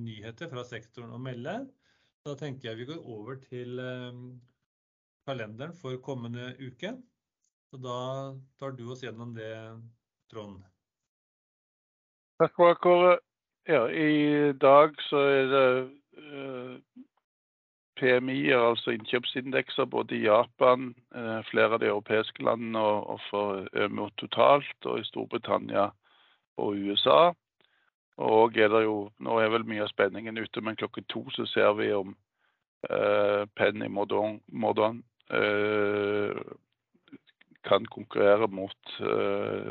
nyheter 0.00 0.48
fra 0.48 0.64
sektoren 0.64 1.12
å 1.12 1.20
melde. 1.20 1.58
Da 2.24 2.32
tenker 2.40 2.70
jeg 2.70 2.80
vi 2.80 2.88
går 2.94 3.04
over 3.04 3.36
til 3.44 3.76
kalenderen 5.28 5.76
for 5.76 6.00
kommende 6.00 6.54
uke. 6.64 6.96
Så 7.68 7.76
da 7.84 8.00
tar 8.56 8.72
du 8.72 8.86
oss 8.88 9.04
gjennom 9.04 9.36
det, 9.36 9.52
Trond. 10.32 10.64
Takk 12.40 12.56
Kåre. 12.56 13.18
Ja, 13.68 13.84
i 13.92 14.52
dag 14.56 14.96
så 15.10 15.26
er 15.28 15.52
det 15.52 15.66
PMI, 18.00 18.50
altså 18.50 18.90
innkjøpsindekser 18.90 19.84
både 19.84 20.16
i 20.16 20.24
Japan, 20.26 20.94
flere 21.50 21.76
av 21.76 21.80
de 21.82 21.90
europeiske 21.90 22.42
landene 22.42 22.80
og 22.82 23.20
for 23.28 23.68
ØMO 23.72 24.08
totalt, 24.18 24.76
og 24.84 24.98
i 24.98 25.06
Storbritannia 25.06 25.88
og 26.56 26.74
USA. 26.74 27.32
Og 28.16 28.58
er 28.58 28.68
det 28.70 28.84
jo, 28.84 29.10
nå 29.18 29.38
er 29.38 29.50
vel 29.50 29.66
mye 29.66 29.86
av 29.86 29.90
spenningen 29.90 30.38
ute, 30.38 30.62
men 30.62 30.78
klokken 30.78 31.06
to 31.10 31.24
så 31.34 31.46
ser 31.50 31.72
vi 31.78 31.92
om 31.94 32.14
Penny 33.56 33.88
Mordaunt 33.88 35.04
kan 37.64 37.86
konkurrere 37.86 38.48
mot 38.52 38.98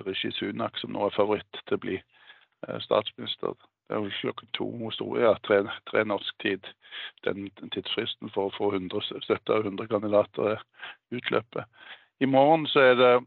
Rishi 0.07 0.31
Sunak, 0.31 0.79
som 0.81 0.95
nå 0.95 1.05
er 1.05 1.15
favoritt 1.15 1.61
til 1.67 1.77
å 1.77 1.83
bli 1.83 1.99
statsminister. 2.87 3.53
Det 3.87 3.95
er 3.95 3.99
vel 3.99 4.11
klokken 4.21 4.47
to, 4.55 4.67
ja, 5.19 5.33
tre 5.43 6.05
norsk 6.05 6.35
tid, 6.41 6.63
den 7.25 7.49
tidsfristen 7.73 8.29
for 8.31 8.47
å 8.47 8.55
få 8.55 8.71
170 8.77 9.51
av 9.51 9.65
100 9.67 9.87
kandidater 9.91 10.61
utløper. 11.11 11.63
I 12.19 12.25
morgen 12.25 12.67
så 12.71 12.79
er 12.79 12.95
det 12.95 13.25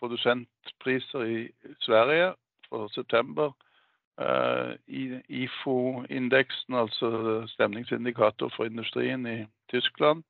produsentpriser 0.00 1.22
i 1.24 1.52
Sverige 1.86 2.32
for 2.68 2.88
september. 2.90 3.52
IFO-indeksen, 5.28 6.74
altså 6.74 7.46
stemningsindikator 7.50 8.50
for 8.56 8.64
industrien 8.66 9.26
i 9.26 9.46
Tyskland 9.70 10.22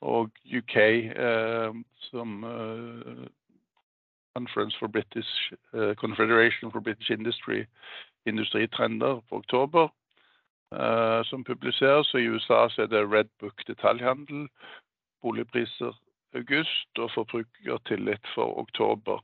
og 0.00 0.30
UK, 0.44 0.76
som 2.10 2.44
Conference 4.36 4.78
for 4.78 4.86
British, 4.86 5.52
Confederation 5.96 6.72
for 6.72 6.80
British 6.80 7.10
Industry, 7.10 7.64
industritrender 8.26 9.20
for 9.28 9.38
oktober, 9.44 9.88
som 11.24 11.44
publiseres. 11.44 12.14
Og 12.14 12.20
i 12.20 12.28
USA 12.28 12.66
så 12.68 12.82
er 12.82 12.86
det 12.86 13.06
Red 13.12 13.30
Book 13.40 13.62
detaljhandel, 13.66 14.48
boligpriser 15.22 15.94
august 16.34 16.98
og 16.98 17.10
forbrukertillit 17.14 18.26
for 18.34 18.58
oktober. 18.58 19.22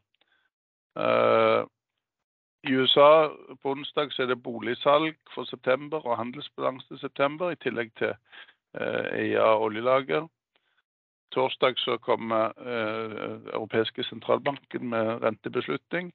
I 2.62 2.75
USA 2.79 3.29
på 3.62 3.71
onsdag 3.71 4.12
så 4.12 4.23
er 4.23 4.27
det 4.27 4.43
boligsalg 4.43 5.17
for 5.35 5.45
september 5.45 6.07
og 6.07 6.17
handelsbalanse 6.17 6.99
september, 6.99 7.51
i 7.51 7.59
tillegg 7.59 7.91
til 7.99 8.15
EIA 9.19 9.49
oljelager. 9.59 10.29
Torsdag 11.33 11.79
så 11.81 11.97
kommer 11.97 12.53
Europeiske 13.55 14.05
sentralbanken 14.05 14.88
med 14.88 15.23
rentebeslutning. 15.25 16.12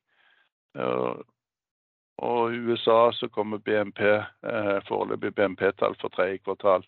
Og 2.18 2.54
i 2.54 2.58
USA 2.58 3.12
så 3.14 3.28
kommer 3.28 3.58
BNP, 3.58 4.02
eh, 4.02 4.78
foreløpig 4.88 5.36
BNP-tall 5.36 5.96
for 6.02 6.10
tredje 6.10 6.38
kvartal. 6.38 6.86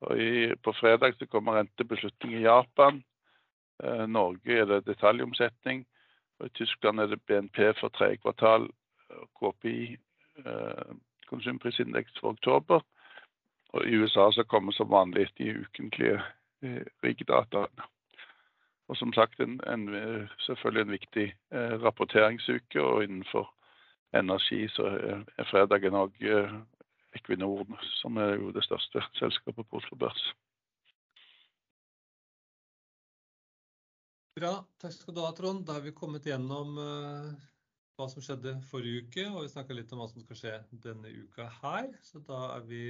Og 0.00 0.18
i, 0.18 0.54
på 0.54 0.72
fredag 0.72 1.14
så 1.18 1.26
kommer 1.26 1.58
rentebeslutning 1.58 2.34
i 2.34 2.42
Japan. 2.42 3.02
Eh, 3.84 4.06
Norge 4.06 4.58
er 4.58 4.64
det 4.64 4.86
detaljomsetning. 4.86 5.86
Og 6.40 6.46
I 6.46 6.54
Tyskland 6.54 7.00
er 7.00 7.06
det 7.06 7.22
BNP 7.22 7.72
for 7.80 7.88
tredje 7.88 8.16
kvartal. 8.16 8.68
KPI, 9.38 9.96
eh, 10.46 10.94
konsumprisindeks 11.26 12.18
for 12.20 12.28
oktober. 12.30 12.80
Og 13.68 13.86
i 13.86 13.94
USA 13.96 14.30
så 14.32 14.44
kommer 14.44 14.72
som 14.72 14.90
vanlig 14.90 15.28
de 15.38 15.60
ukentlige 15.60 16.22
eh, 16.62 16.82
riggdataene. 17.04 17.86
Og 18.88 18.96
som 18.96 19.12
sagt 19.12 19.40
en, 19.40 19.60
en, 19.66 19.88
selvfølgelig 20.38 20.82
en 20.82 20.90
viktig 20.90 21.34
eh, 21.52 21.74
rapporteringsuke. 21.82 22.82
Og 22.82 23.04
innenfor 23.04 23.54
energi 24.16 24.64
så 24.72 24.88
er 24.88 25.48
fredagen 25.50 25.96
òg 25.98 26.16
eh, 26.24 26.52
Equinor, 27.16 27.64
som 28.00 28.16
er 28.20 28.36
jo 28.38 28.52
det 28.54 28.64
største 28.66 29.02
selskapet 29.18 29.66
på 29.68 29.80
Oslo 29.80 29.96
Børs. 30.00 30.22
Bra. 34.38 34.52
Takk 34.78 34.94
skal 34.94 35.14
du 35.16 35.22
ha, 35.24 35.30
Trond. 35.34 35.64
Da 35.66 35.78
har 35.78 35.82
vi 35.82 35.96
kommet 35.96 36.28
gjennom 36.28 36.76
uh, 36.78 37.32
hva 37.98 38.06
som 38.12 38.22
skjedde 38.22 38.52
forrige 38.68 39.08
uke, 39.08 39.24
og 39.32 39.42
vi 39.42 39.50
snakka 39.50 39.74
litt 39.74 39.90
om 39.90 39.98
hva 39.98 40.06
som 40.12 40.22
skal 40.22 40.38
skje 40.38 40.52
denne 40.84 41.10
uka 41.10 41.48
her. 41.58 41.88
Så 42.06 42.22
da 42.28 42.44
er 42.54 42.68
vi 42.68 42.82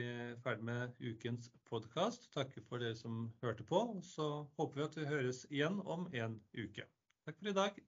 ferdig 0.44 0.66
med 0.68 0.98
ukens 1.00 1.48
podkast. 1.70 2.28
Takker 2.35 2.66
for 2.68 2.85
dere 2.85 2.98
som 2.98 3.31
hørte 3.40 3.64
på. 3.64 3.81
Så 4.04 4.28
håper 4.59 4.83
vi 4.83 4.88
at 4.90 4.98
vi 5.00 5.09
høres 5.14 5.46
igjen 5.48 5.81
om 5.87 6.04
en 6.12 6.37
uke. 6.59 6.85
Takk 7.24 7.40
for 7.40 7.48
i 7.54 7.57
dag. 7.57 7.81